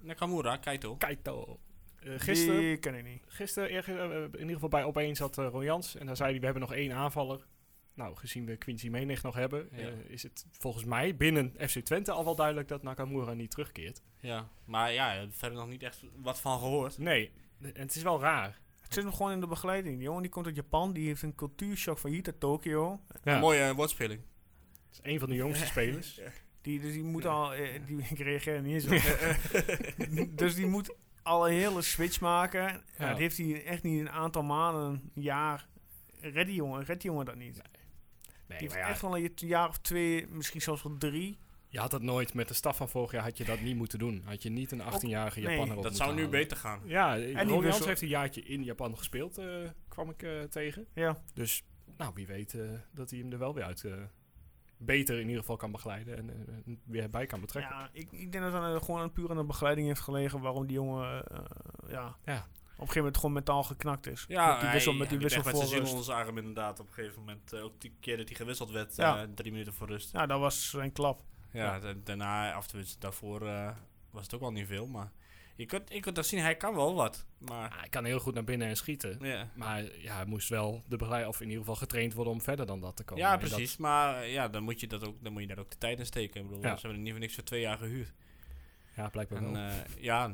[0.00, 0.96] Nakamura, Kaito.
[0.96, 1.58] Kaito.
[2.04, 3.22] Eh, gisteren, Die ken ik niet.
[3.26, 5.96] gisteren ergens, eh, in ieder geval bij Opeens zat uh, Ron Jans.
[5.96, 7.46] En daar zei hij, we hebben nog één aanvaller.
[7.94, 9.78] Nou, gezien we Quincy Menig nog hebben, Ja.
[9.88, 14.02] eh, is het volgens mij binnen FC Twente al wel duidelijk dat Nakamura niet terugkeert.
[14.20, 16.98] Ja, maar ja, verder nog niet echt wat van gehoord.
[16.98, 17.30] Nee,
[17.60, 18.60] en het is wel raar.
[18.80, 19.94] Het zit nog gewoon in de begeleiding.
[19.94, 23.00] Die jongen die komt uit Japan, die heeft een cultuurshock van hier tot Tokio.
[23.22, 24.20] Ja, Mooie eh, woordspeling.
[24.90, 26.20] Het is een van de jongste spelers.
[26.60, 30.28] Die, dus die moet al, eh, die, ik reageer niet eens op.
[30.38, 30.94] dus die moet
[31.24, 32.60] al een hele switch maken.
[32.62, 32.80] Ja.
[32.98, 33.08] Ja.
[33.08, 35.66] dat heeft hij echt niet in een aantal maanden, een jaar.
[36.20, 37.54] Red die jongen, red die jongen dat niet.
[37.56, 41.38] Nee, die heeft ja, echt wel een jaar of twee, misschien zelfs wel drie.
[41.68, 43.98] je had dat nooit met de staf van vorig jaar had je dat niet moeten
[43.98, 44.22] doen.
[44.24, 46.80] Had je niet een 18-jarige nee, Japaner op Dat zou nu beter gaan.
[46.84, 49.46] Ja, die Ron Jans wissel- heeft een jaartje in Japan gespeeld, eh,
[49.88, 50.86] kwam ik eh, tegen.
[50.94, 51.62] Ja, Dus
[51.96, 52.60] nou, wie weet eh,
[52.92, 53.92] dat hij hem er wel weer uit eh,
[54.84, 56.30] beter in ieder geval kan begeleiden en
[56.66, 57.76] eh, weer bij kan betrekken.
[57.76, 60.66] ja ik, ik denk dat het gewoon aan puur aan de begeleiding heeft gelegen waarom
[60.66, 61.38] die jongen eh,
[61.88, 62.36] ja, Ja.
[62.36, 64.24] op een gegeven moment gewoon mentaal geknakt is.
[64.28, 65.90] Ja, met die wissel, hij- met die wissel voor rust.
[65.90, 67.52] onder zijn arm inderdaad op een gegeven moment.
[67.52, 69.22] eh, ook die keer dat hij gewisseld werd, Ja.
[69.22, 70.12] eh, drie minuten voor rust.
[70.12, 71.22] Ja, dat was zijn klap.
[71.52, 73.70] Ja, da- daarna, tenminste daarvoor, eh,
[74.10, 74.86] was het ook wel niet veel.
[74.86, 75.12] Maar
[75.56, 77.26] je kunt, je kunt dat zien, hij kan wel wat.
[77.38, 79.18] Maar Ah, hij kan heel goed naar binnen en schieten.
[79.20, 82.40] ja, Maar ja, hij moest wel de begeleid of in ieder geval getraind worden om
[82.40, 83.24] verder dan dat te komen.
[83.24, 83.76] ja dat- precies.
[83.76, 86.06] Maar ja, dan moet, je dat ook, dan moet je daar ook de tijd in
[86.06, 86.40] steken.
[86.40, 86.68] Ik bedoel, Ja.
[86.74, 88.12] ze hebben er niet voor niks voor twee jaar gehuurd.
[88.96, 89.62] ja, blijkbaar En, wel.
[89.62, 90.30] eh, ja,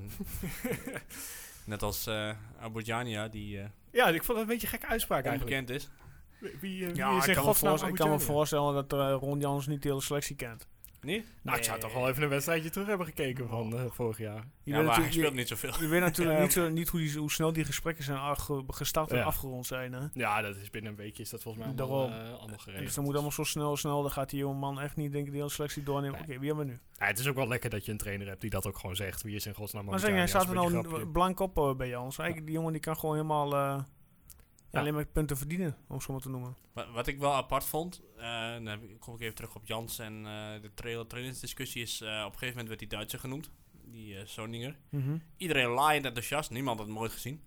[1.64, 5.24] net als eh Abujania, die eh ja, ik vond het een beetje een gekke uitspraak
[5.24, 5.56] eigenlijk.
[5.60, 5.90] onbekend is.
[6.38, 9.20] Wie, wie, wie Ja, is ik in kan, me voorst- ik kan me voorstellen dat
[9.20, 10.66] Ron Jans niet de hele selectie kent.
[11.02, 11.24] Nee?
[11.42, 14.34] Nou, ik zou toch wel even een wedstrijdje terug hebben gekeken van eh, vorig jaar.
[14.34, 15.72] Je Ja, weet maar hij natuurlijk- speelt niet zoveel.
[15.80, 16.42] Je weet natuurlijk Ja.
[16.44, 18.18] niet, zo, niet hoe, die, hoe snel die gesprekken zijn
[18.68, 19.24] gestart en Ja.
[19.24, 19.92] afgerond zijn.
[19.92, 20.06] Hè?
[20.12, 22.26] Ja, dat is binnen een weekje is dat volgens mij allemaal, Daarom.
[22.26, 22.84] eh, allemaal geregeld.
[22.86, 24.02] Dus dan moet allemaal zo snel, snel.
[24.02, 26.12] Dan gaat die jonge man echt niet denken die hele selectie doornemen.
[26.18, 26.28] Nee.
[26.28, 26.78] Oké, wie hebben we nu?
[26.98, 28.96] Ja, het is ook wel lekker dat je een trainer hebt die dat ook gewoon
[28.96, 29.22] zegt.
[29.22, 30.40] Wie is in godsnaam Maar zeg jij, Abujamra?
[30.40, 31.06] staat er nou grapje.
[31.12, 32.18] blank op eh, bij Jans?
[32.18, 33.80] Eigenlijk, die jongen die kan gewoon helemaal eh,
[34.72, 34.80] Ja.
[34.80, 36.56] alleen maar punten verdienen, om zo maar te noemen.
[36.72, 40.26] Wat, wat ik wel apart vond, eh, dan kom ik even terug op Jans en
[40.26, 43.50] eh, de trail trainingsdiscussie is, eh, op een gegeven moment werd die Duitser genoemd,
[43.84, 44.76] die Soninger.
[45.36, 47.42] Iedereen laaiend enthousiast, niemand had het nooit gezien.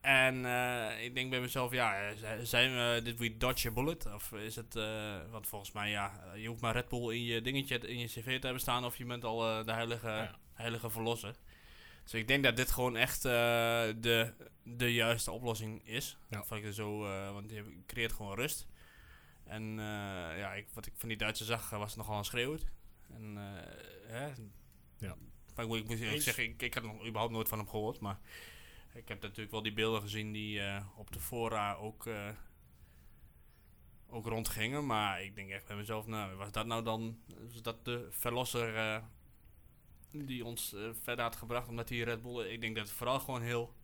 [0.00, 2.12] En eh, ik denk bij mezelf, ja,
[2.42, 4.14] zijn we dit we dodge a bullet?
[4.14, 7.40] Of is het, eh, want volgens mij, ja, je hoeft maar Red Bull in je
[7.42, 10.34] dingetje, in je cv te hebben staan of je bent al eh, de heilige, Ja.
[10.52, 11.34] heilige verlosser.
[12.10, 13.32] Dus ik denk dat dit gewoon echt eh,
[13.96, 14.32] de,
[14.62, 16.18] de juiste oplossing is.
[16.28, 16.40] Ja.
[16.40, 18.66] Of ik zo, eh, want je creëert gewoon rust.
[19.44, 22.66] En eh, ja, ik, wat ik van die Duitse zag, was het nogal een schreeuwt.
[23.10, 24.26] En, eh, hè,
[24.98, 25.16] Ja.
[25.54, 28.00] maar ik, moet- eerlijk zeggen, ik, ik had nog überhaupt nooit van hem gehoord.
[28.00, 28.18] Maar
[28.94, 32.28] ik heb natuurlijk wel die beelden gezien die eh, op de fora ook, eh,
[34.08, 34.86] ook rondgingen.
[34.86, 37.18] Maar ik denk echt bij mezelf, nou, was dat nou dan
[37.52, 39.02] was dat de verlosser eh,
[40.10, 41.68] die ons eh, verder had gebracht?
[41.68, 43.74] Omdat die Red Bull, ik denk dat het vooral gewoon heel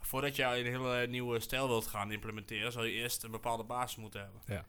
[0.00, 3.96] voordat je een hele nieuwe stijl wilt gaan implementeren, zou je eerst een bepaalde basis
[3.96, 4.40] moeten hebben.
[4.46, 4.64] Ja.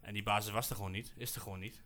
[0.00, 1.82] En die basis was er gewoon niet, is er gewoon niet.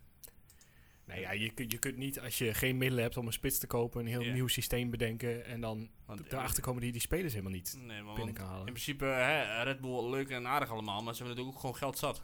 [1.04, 3.58] Nee, ja, je, kunt- je kunt niet, als je geen middelen hebt om een spits
[3.58, 4.32] te kopen, een heel Ja.
[4.32, 8.14] nieuw systeem bedenken en dan Want erachter komen die die spelers helemaal niet Nee, maar
[8.14, 8.66] binnen kan halen.
[8.66, 11.76] in principe, hè, Red Bull leuk en aardig allemaal, maar ze hebben natuurlijk ook gewoon
[11.76, 12.22] geld zat.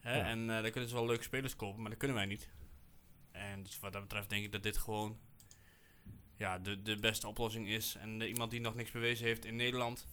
[0.00, 0.16] Hè?
[0.16, 0.24] Ja.
[0.24, 2.48] En eh dan kunnen ze wel leuke spelers kopen, maar dat kunnen wij niet.
[3.32, 5.18] En dus wat dat betreft denk ik dat dit gewoon
[6.36, 7.94] ja, de, de beste oplossing is.
[7.94, 10.06] En iemand die nog niks bewezen heeft in Nederland,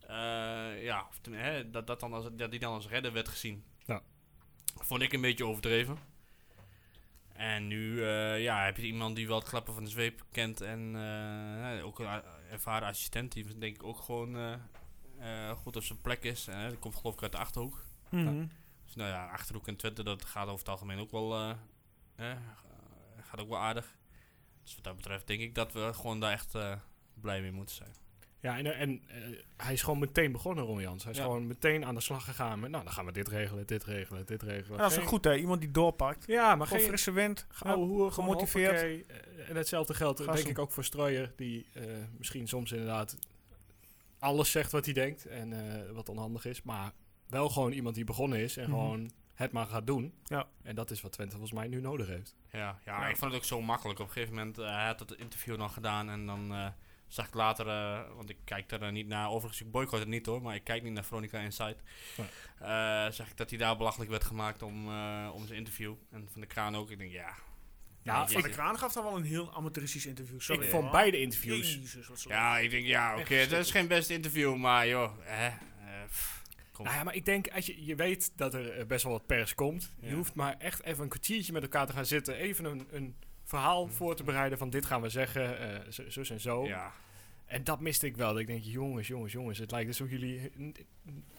[0.00, 3.28] eh, ja, of ten- hè, dat, dat, dan als, dat die dan als redder werd
[3.28, 3.64] gezien.
[3.86, 4.02] Ja.
[4.74, 5.98] Vond ik een beetje overdreven.
[7.32, 10.60] En nu eh, ja, heb je iemand die wel het klappen van de zweep kent
[10.60, 14.52] en eh, ook een ervaren assistent die denk ik ook gewoon eh,
[15.50, 16.46] eh, goed op zijn plek is.
[16.46, 17.84] En, die komt geloof ik uit de Achterhoek.
[18.08, 18.46] Mhm.
[18.84, 21.56] Dus nou ja, Achterhoek en Twente, dat gaat over het algemeen ook wel,
[22.18, 22.36] eh, eh,
[23.22, 23.96] gaat ook wel aardig.
[24.62, 26.72] Dus wat dat betreft denk ik dat we gewoon daar echt eh,
[27.20, 27.90] blij mee moeten zijn.
[28.40, 31.02] Ja, en, en eh, hij is gewoon meteen begonnen, Ron Jans.
[31.02, 31.24] Hij is Ja.
[31.24, 34.26] gewoon meteen aan de slag gegaan met, nou, dan gaan we dit regelen, dit regelen,
[34.26, 34.76] dit regelen.
[34.76, 36.26] Ja, dat is Geen- ook goed hè, iemand die doorpakt.
[36.26, 38.70] Ja, maar Gewoon geen frisse wind, hoer, gewoon gemotiveerd.
[38.70, 39.04] hoppakee.
[39.06, 41.82] Eh, En hetzelfde geldt denk ik ook voor Strooier, die eh,
[42.18, 43.16] misschien soms inderdaad
[44.18, 45.52] alles zegt wat hij denkt en
[45.86, 46.92] eh, wat onhandig is, maar
[47.28, 48.72] wel gewoon iemand die begonnen is en Mhm.
[48.78, 50.14] gewoon het maar gaat doen.
[50.24, 50.46] Ja.
[50.62, 52.36] En dat is wat Twente volgens mij nu nodig heeft.
[52.52, 53.08] Ja, ja, Ja.
[53.08, 53.98] ik vond het ook zo makkelijk.
[53.98, 56.66] Op een gegeven moment, eh, hij had het interview nog gedaan en dan eh,
[57.06, 60.08] zag ik later, eh, want ik kijk er eh, niet naar, overigens ik boycott het
[60.08, 61.82] niet hoor, maar ik kijk niet naar Veronica Insight.
[62.58, 65.94] Eh zag ik dat hij daar belachelijk werd gemaakt om, eh, om zijn interview.
[66.10, 66.90] En van de kraan ook.
[66.90, 67.34] Ik denk, ja.
[68.02, 70.40] Ja, Van de Kraan gaf dan wel een heel amateuristisch interview.
[70.40, 71.74] Sorry, ik vond beide interviews.
[71.74, 72.24] Jezus.
[72.24, 75.46] Ja, ik denk, ja, oké, Echt dat is geen best interview, maar joh, hè.
[75.46, 75.54] eh,
[76.84, 79.26] Nou ja, maar ik denk, als je, je weet dat er eh, best wel wat
[79.26, 79.92] pers komt.
[80.00, 80.14] Je Ja.
[80.14, 82.34] hoeft maar echt even een kwartiertje met elkaar te gaan zitten.
[82.34, 83.14] Even een, een
[83.44, 86.66] verhaal voor te bereiden van dit gaan we zeggen, eh, zo, zus en zo.
[86.66, 86.92] Ja,
[87.46, 88.28] En dat miste ik wel.
[88.32, 89.58] Dat ik denk, jongens, jongens, jongens.
[89.58, 90.52] Het lijkt alsof jullie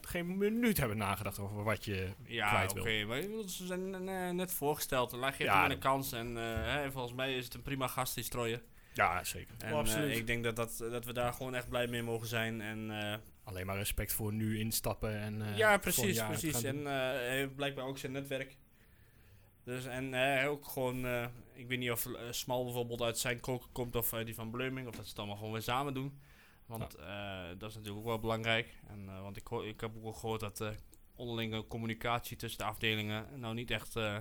[0.02, 3.08] geen minuut hebben nagedacht over wat je ja kwijt oké, wil.
[3.08, 4.04] maar ik bedoel, ze zijn
[4.36, 5.10] net voorgesteld.
[5.10, 7.62] Dan geef je Ja, hem een kans en eh, hè, volgens mij is het een
[7.62, 8.62] prima gast, die strooien.
[8.94, 9.56] Ja, zeker.
[9.58, 10.18] En Oh, absoluut.
[10.18, 12.62] ik denk dat, dat, dat we daar gewoon echt blij mee mogen zijn.
[12.62, 13.18] En eh,
[13.50, 15.20] Alleen maar respect voor nu instappen.
[15.20, 16.64] En, eh, ja, precies, precies.
[16.64, 18.58] En eh, heeft blijkbaar ook zijn netwerk.
[19.64, 21.06] Dus en eh, ook gewoon,
[21.54, 24.96] ik weet niet of Smal bijvoorbeeld uit zijn koken komt of die van Bleuming, of
[24.96, 26.20] dat ze het allemaal gewoon weer samen doen.
[26.66, 26.98] Want
[27.58, 28.78] dat is natuurlijk ook wel belangrijk.
[28.88, 30.74] En, want ik, ik heb ook wel gehoord dat de
[31.20, 34.18] onderlinge communicatie tussen de afdelingen nou niet echt eh,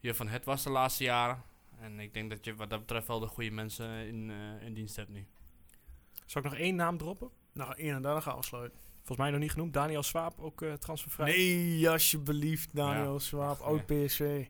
[0.00, 1.42] hier van het was de laatste jaren.
[1.80, 4.30] En ik denk dat je wat dat betreft wel de goede mensen in,
[4.60, 5.26] in dienst hebt nu.
[6.26, 7.30] Zal ik nog één naam droppen?
[7.54, 8.78] Nou, 31 gaan afsluiten.
[8.96, 9.72] Volgens mij nog niet genoemd.
[9.72, 11.26] Daniel Swaap, ook eh, transfervrij.
[11.36, 13.18] Nee, alsjeblieft, Daniel Ja.
[13.18, 13.64] Swaap, Ja.
[13.64, 14.46] oud PSV.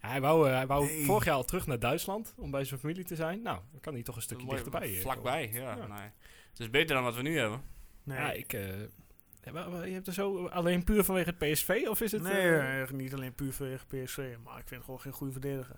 [0.00, 1.04] Hij wou, eh, hij wou Nee.
[1.04, 3.42] vorig jaar al terug naar Duitsland om bij zijn familie te zijn.
[3.42, 4.94] Nou, dan kan hij toch een stukje Mooi, dichterbij.
[4.94, 5.76] eh, Vlakbij, ja.
[5.76, 5.86] Ja.
[5.86, 6.08] Nee.
[6.50, 7.62] Het is beter dan wat we nu hebben.
[8.02, 8.52] Nee, Ja, ik...
[8.52, 11.84] eh, maar je hebt er zo alleen puur vanwege het PSV?
[11.88, 12.22] Of is het...
[12.22, 15.74] nee niet alleen puur vanwege PSV, maar ik vind het gewoon geen goede verdediger.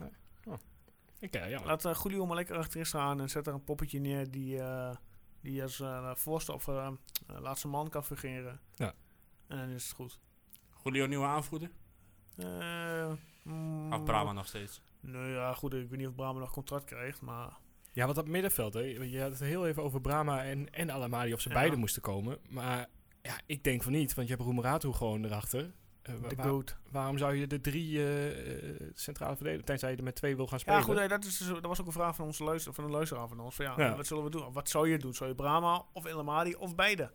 [1.19, 4.01] ik, eh, ja, Laat uh, Julio maar lekker achterin staan en zet er een poppetje
[4.01, 4.95] neer die, eh,
[5.41, 6.87] die als eh voorste of eh,
[7.27, 8.61] eh, laatste man kan fungeren.
[8.75, 8.95] Ja.
[9.47, 10.19] En dan is het goed.
[10.85, 11.71] Julio nieuwe aanvoerder?
[12.37, 13.13] Eh,
[13.43, 14.83] mm, Of Brahma nog steeds?
[15.01, 15.75] Nee, ja, goed.
[15.75, 17.59] Ik weet niet of Brahma nog contract krijgt, maar...
[17.93, 21.33] Ja, want dat middenveld, hè, je had het heel even over Brahma en, en Alamadi
[21.33, 21.55] of ze Ja.
[21.55, 22.39] beide moesten komen.
[22.49, 22.89] Maar
[23.23, 25.73] ja, ik denk van niet, want je hebt Roemeratu gewoon erachter.
[26.03, 26.77] Eh, De waar- goat.
[26.91, 30.47] waarom zou je de drie eh, eh, centrale verdedigers, tenzij je er met twee wil
[30.47, 30.79] gaan spelen?
[30.79, 32.85] Ja, goed, nee, dat, is, dus- dat was ook een vraag van, onze luister, van
[32.85, 33.55] een luisteraar van ons.
[33.55, 33.97] Van, ja, Ja.
[33.97, 34.53] Wat zullen we doen?
[34.53, 35.15] Wat zou je doen?
[35.15, 37.11] Zou je Brahma of El Amadi of beide?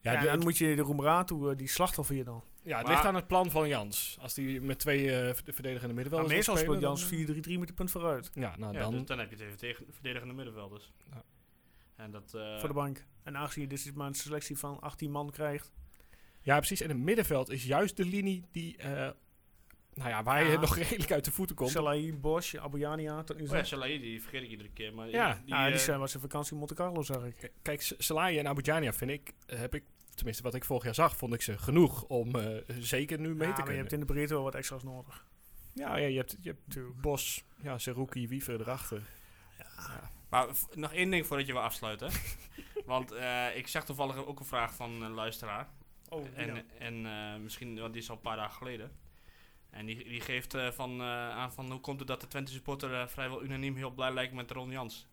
[0.00, 2.44] ja, Ja, de- dan moet je de Roemeratu, uh, die slachtoffer je dan.
[2.62, 4.16] ja, het Maar- ligt aan het plan van Jans.
[4.20, 7.58] Als die met twee eh verde- verdedigende middenvelders Maar wil meestal speelt Jans dan, 4-3-3
[7.58, 8.30] met de punt vooruit.
[8.34, 8.92] Ja, nou Ja, dan...
[8.92, 10.92] dus dan heb je het even tegen verdedigende middenvelders.
[11.10, 11.22] Ja.
[11.96, 12.34] En dat...
[12.34, 13.06] eh, voor de bank.
[13.22, 15.72] En aangezien je dus maar een selectie van 18 man krijgt.
[16.42, 16.80] Ja, precies.
[16.80, 18.90] En het middenveld is juist de linie die, eh,
[19.94, 20.60] nou ja, waar je Ja.
[20.60, 21.70] nog redelijk uit de voeten komt.
[21.70, 23.56] Salahi, Bosch, Abuyania tot nu Oh toe.
[23.58, 24.94] ja, Salahi, die vergeet ik iedere keer.
[24.94, 25.34] Maar Ja.
[25.34, 27.50] die, ja, die eh, zijn was in vakantie in Monte Carlo, zag ik.
[27.62, 29.84] Kijk, S- Salahi en Abujania vind ik, heb ik,
[30.14, 33.48] tenminste wat ik vorig jaar zag, vond ik ze genoeg om eh, zeker nu mee
[33.48, 35.26] ja, te maar je hebt in de breedte wel wat extra's nodig.
[35.74, 37.00] Ja, ja, je hebt, je hebt.
[37.00, 39.02] Bos, ja, Seruki, Wiever erachter.
[39.58, 40.10] Ja.
[40.30, 42.10] Maar nog één ding voordat je wil afsluiten.
[42.84, 45.68] Want eh, ik zag toevallig ook een vraag van een luisteraar.
[46.12, 48.90] Oh, En, en eh, misschien, want die is al een paar dagen geleden.
[49.70, 52.52] En die, die geeft eh, van, eh, aan van hoe komt het dat de Twente
[52.52, 55.08] supporter vrijwel unaniem heel blij lijkt met Ron Jans.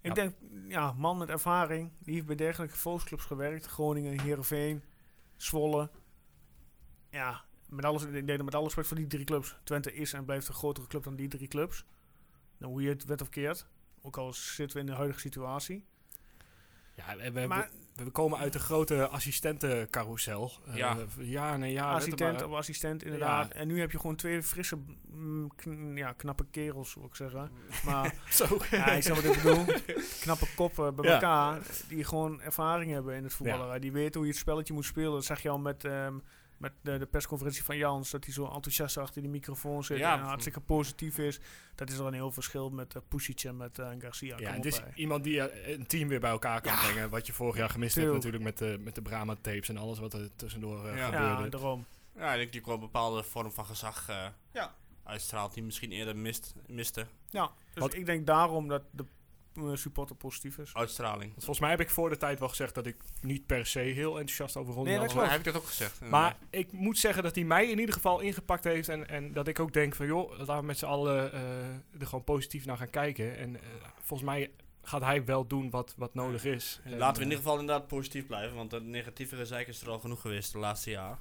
[0.00, 0.14] Ik Ja.
[0.14, 0.34] denk,
[0.68, 1.90] ja, man met ervaring.
[1.98, 3.66] Die heeft bij dergelijke volksclubs gewerkt.
[3.66, 4.82] Groningen, Heerenveen,
[5.36, 5.90] Zwolle.
[7.10, 9.56] Ja, met alles, ik denk dat met alle respect voor die drie clubs.
[9.64, 11.84] Twente is en blijft een grotere club dan die drie clubs.
[12.58, 13.66] Nou, hoe je het wet of keert.
[14.02, 15.84] Ook al zitten we in de huidige situatie.
[16.94, 20.52] Ja, we, we, Maar- we komen uit de grote assistentencarousel.
[20.66, 20.96] Eh, Ja.
[21.18, 21.92] ja, nee, ja.
[21.92, 23.48] assistent of assistent, inderdaad.
[23.52, 23.54] Ja.
[23.54, 24.78] En nu heb je gewoon twee frisse,
[25.10, 27.50] mm, kn- ja, knappe kerels, wil ik zeggen.
[27.84, 28.58] Maar Zo.
[28.70, 29.64] ja, ik snap wat ik bedoel.
[30.20, 31.12] Knappe koppen bij Ja.
[31.14, 33.80] elkaar, die gewoon ervaring hebben in het voetballen.
[33.80, 35.12] Die weten hoe je het spelletje moet spelen.
[35.12, 36.14] Dat zag je al met, ehm,
[36.64, 40.18] met de, de persconferentie van Jans, dat hij zo enthousiast achter die microfoon zit Ja.
[40.18, 41.40] en hartstikke positief is.
[41.74, 44.38] Dat is al een heel verschil met uh, Pusic en met eh, Garcia.
[44.38, 44.84] Ja, het is hè.
[44.94, 47.10] iemand die eh, een team weer bij elkaar kan brengen.
[47.10, 48.14] Wat je vorig jaar gemist Tuurlijk.
[48.22, 51.04] hebt natuurlijk met de, met de Brahma tapes en alles wat er tussendoor Ja.
[51.04, 51.42] gebeurde.
[51.42, 51.86] ja, daarom.
[52.16, 54.74] Ja, ik denk dat hij wel een bepaalde vorm van gezag eh, Ja.
[55.04, 57.06] uitstraalt die misschien eerder mist, miste.
[57.30, 59.04] Ja, dus Wat- ik denk daarom dat de
[59.74, 60.74] supporter positief is.
[60.74, 61.22] Uitstraling.
[61.30, 63.78] Want volgens mij heb ik voor de tijd wel gezegd dat ik niet per se
[63.78, 65.22] heel enthousiast over Ronnie Nee, dat was.
[65.22, 66.00] Maar heb ik dat ook gezegd?
[66.00, 68.88] Maar ik moet zeggen dat hij mij in ieder geval ingepakt heeft.
[68.88, 71.40] En, en dat ik ook denk van joh, laten we met z'n allen eh,
[72.00, 73.36] er gewoon positief naar gaan kijken.
[73.38, 73.62] En eh,
[74.02, 74.50] volgens mij
[74.82, 76.80] gaat hij wel doen wat, wat nodig is.
[76.84, 79.80] En, Laten we in eh, ieder geval inderdaad positief blijven, want het negatievere zeik is
[79.80, 81.18] er al genoeg geweest de laatste jaar.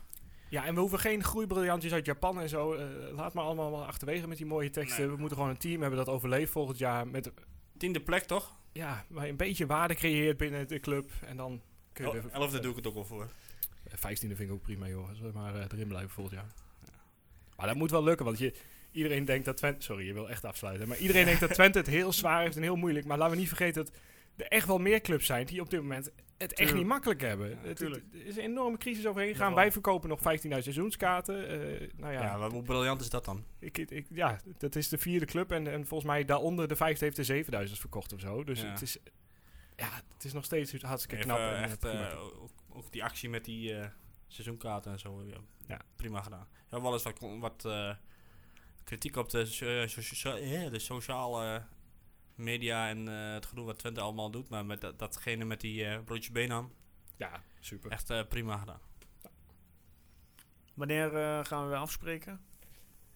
[0.50, 2.74] Ja, en we hoeven geen groeibriljantjes uit Japan en zo.
[2.74, 5.02] eh, laat maar allemaal achterwege met die mooie teksten.
[5.04, 5.12] Nee.
[5.12, 7.08] We moeten gewoon een team hebben dat overleeft volgend jaar.
[7.08, 7.32] Met
[7.78, 8.62] Tiende plek toch?
[8.74, 11.12] ja, waar je een beetje waarde creëert binnen de club.
[11.26, 11.62] En dan
[11.94, 13.30] kun je Oh, de elfde doe ik het ook wel voor.
[13.90, 15.10] vijftiende vind ik ook prima joh.
[15.14, 16.54] Zullen we maar eh, erin blijven volgend jaar.
[17.56, 18.54] Maar dat moet wel lukken, want je,
[18.92, 19.84] iedereen denkt dat Twente...
[19.84, 20.88] Sorry, je wil echt afsluiten.
[20.88, 23.06] Maar iedereen denkt dat Twente het heel zwaar heeft en heel moeilijk.
[23.06, 23.94] Maar laten we niet vergeten dat
[24.36, 26.12] er echt wel meer clubs zijn die op dit moment
[26.50, 27.50] het echt niet makkelijk hebben.
[27.50, 28.04] Het- het, tuurlijk.
[28.14, 29.54] er is een enorme crisis overheen gegaan.
[29.54, 31.48] Wij verkopen nog 15.000 seizoenskaarten.
[31.48, 33.44] Eh, nou ja, Ja, hoe briljant is dat dan?
[33.60, 35.52] ik, ik, ja, dat is de vierde club.
[35.52, 38.44] En, en volgens mij daaronder de vijfde heeft er 7000 verkocht of zo.
[38.44, 38.68] Dus Ja.
[38.70, 38.98] het is...
[39.76, 41.54] Ja, het is nog steeds hartstikke Even, knap.
[41.54, 43.88] en, echt, eh, eh, ook, ook die actie met die eh,
[44.28, 45.24] seizoenkaarten en zo.
[45.26, 45.38] Ja,
[45.68, 45.80] Ja.
[45.96, 46.48] Prima gedaan.
[46.72, 47.96] Ja, wel eens wat, wat eh,
[48.84, 51.64] kritiek op de, so- so- so- de sociale
[52.36, 54.50] media en eh, het gedoe wat Twente allemaal doet.
[54.50, 56.72] Maar met dat, datgene met die eh broodjes Benham,
[57.18, 57.92] ja, super.
[57.92, 58.80] echt eh, prima gedaan.
[60.74, 62.42] Wanneer eh, gaan we weer afspreken?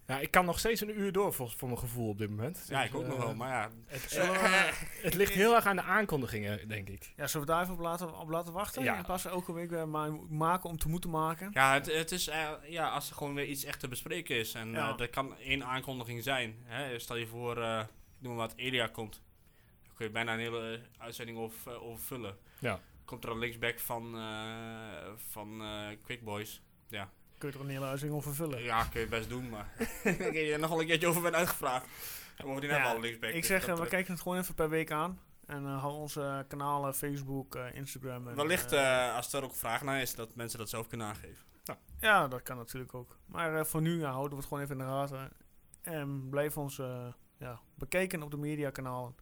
[0.08, 2.66] Ja, ik kan nog steeds een uur door voor, voor mijn gevoel op dit moment.
[2.70, 3.70] Ja, Dus, ik ook nog wel, maar ja.
[3.86, 4.64] Het, eh,
[5.08, 7.14] het ligt heel erg aan de aankondigingen, denk ik.
[7.16, 8.84] Ja, zullen we daar even op laten, op laten wachten?
[8.84, 8.98] Ja.
[8.98, 11.50] En pas elke week weer maar maken om te moeten maken.
[11.54, 12.26] Ja, het, het is
[12.68, 14.54] ja, als er gewoon weer iets echt te bespreken is.
[14.54, 14.98] En Ja.
[14.98, 16.56] er kan één aankondiging zijn.
[16.64, 17.00] Hè?
[17.00, 17.84] Stel je voor, eh,
[18.20, 19.22] noem maar wat, Elia komt.
[19.86, 22.38] Dan kun je bijna een hele eh, uitzending over, eh, over vullen.
[22.60, 22.80] Ja.
[23.06, 26.62] Komt er een linksback van, eh van eh Quick Boys.
[26.88, 27.10] Ja.
[27.38, 28.64] Kun je er een hele uitzending over vullen.
[28.64, 31.22] ja, kun je best doen, maar ik denk dat je er nogal een keertje over
[31.22, 31.86] bent uitgevraagd.
[32.38, 33.30] En bovendien Ja, linksback.
[33.30, 35.20] Ik dus zeg, we kijken het gewoon even per week aan.
[35.46, 38.28] En eh hou onze kanalen Facebook, eh, Instagram.
[38.28, 38.74] En, Wellicht,
[39.16, 41.46] als er ook vraag naar is, dat mensen dat zelf kunnen aangeven.
[42.00, 43.18] ja, dat kan natuurlijk ook.
[43.26, 45.32] Maar eh, voor nu ja, houden we het gewoon even in de gaten.
[45.82, 46.82] En blijf ons
[47.38, 49.16] ja, bekijken op de mediakanalen.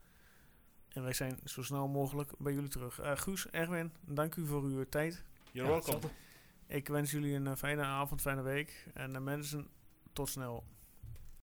[0.87, 2.99] En wij zijn zo snel mogelijk bij jullie terug.
[2.99, 5.23] Eh, Guus, Erwin, dank u voor uw tijd.
[5.51, 5.99] You're welcome.
[6.67, 8.87] Ik wens jullie een eh, fijne avond, fijne week.
[8.93, 9.67] En de mensen,
[10.13, 10.63] tot snel.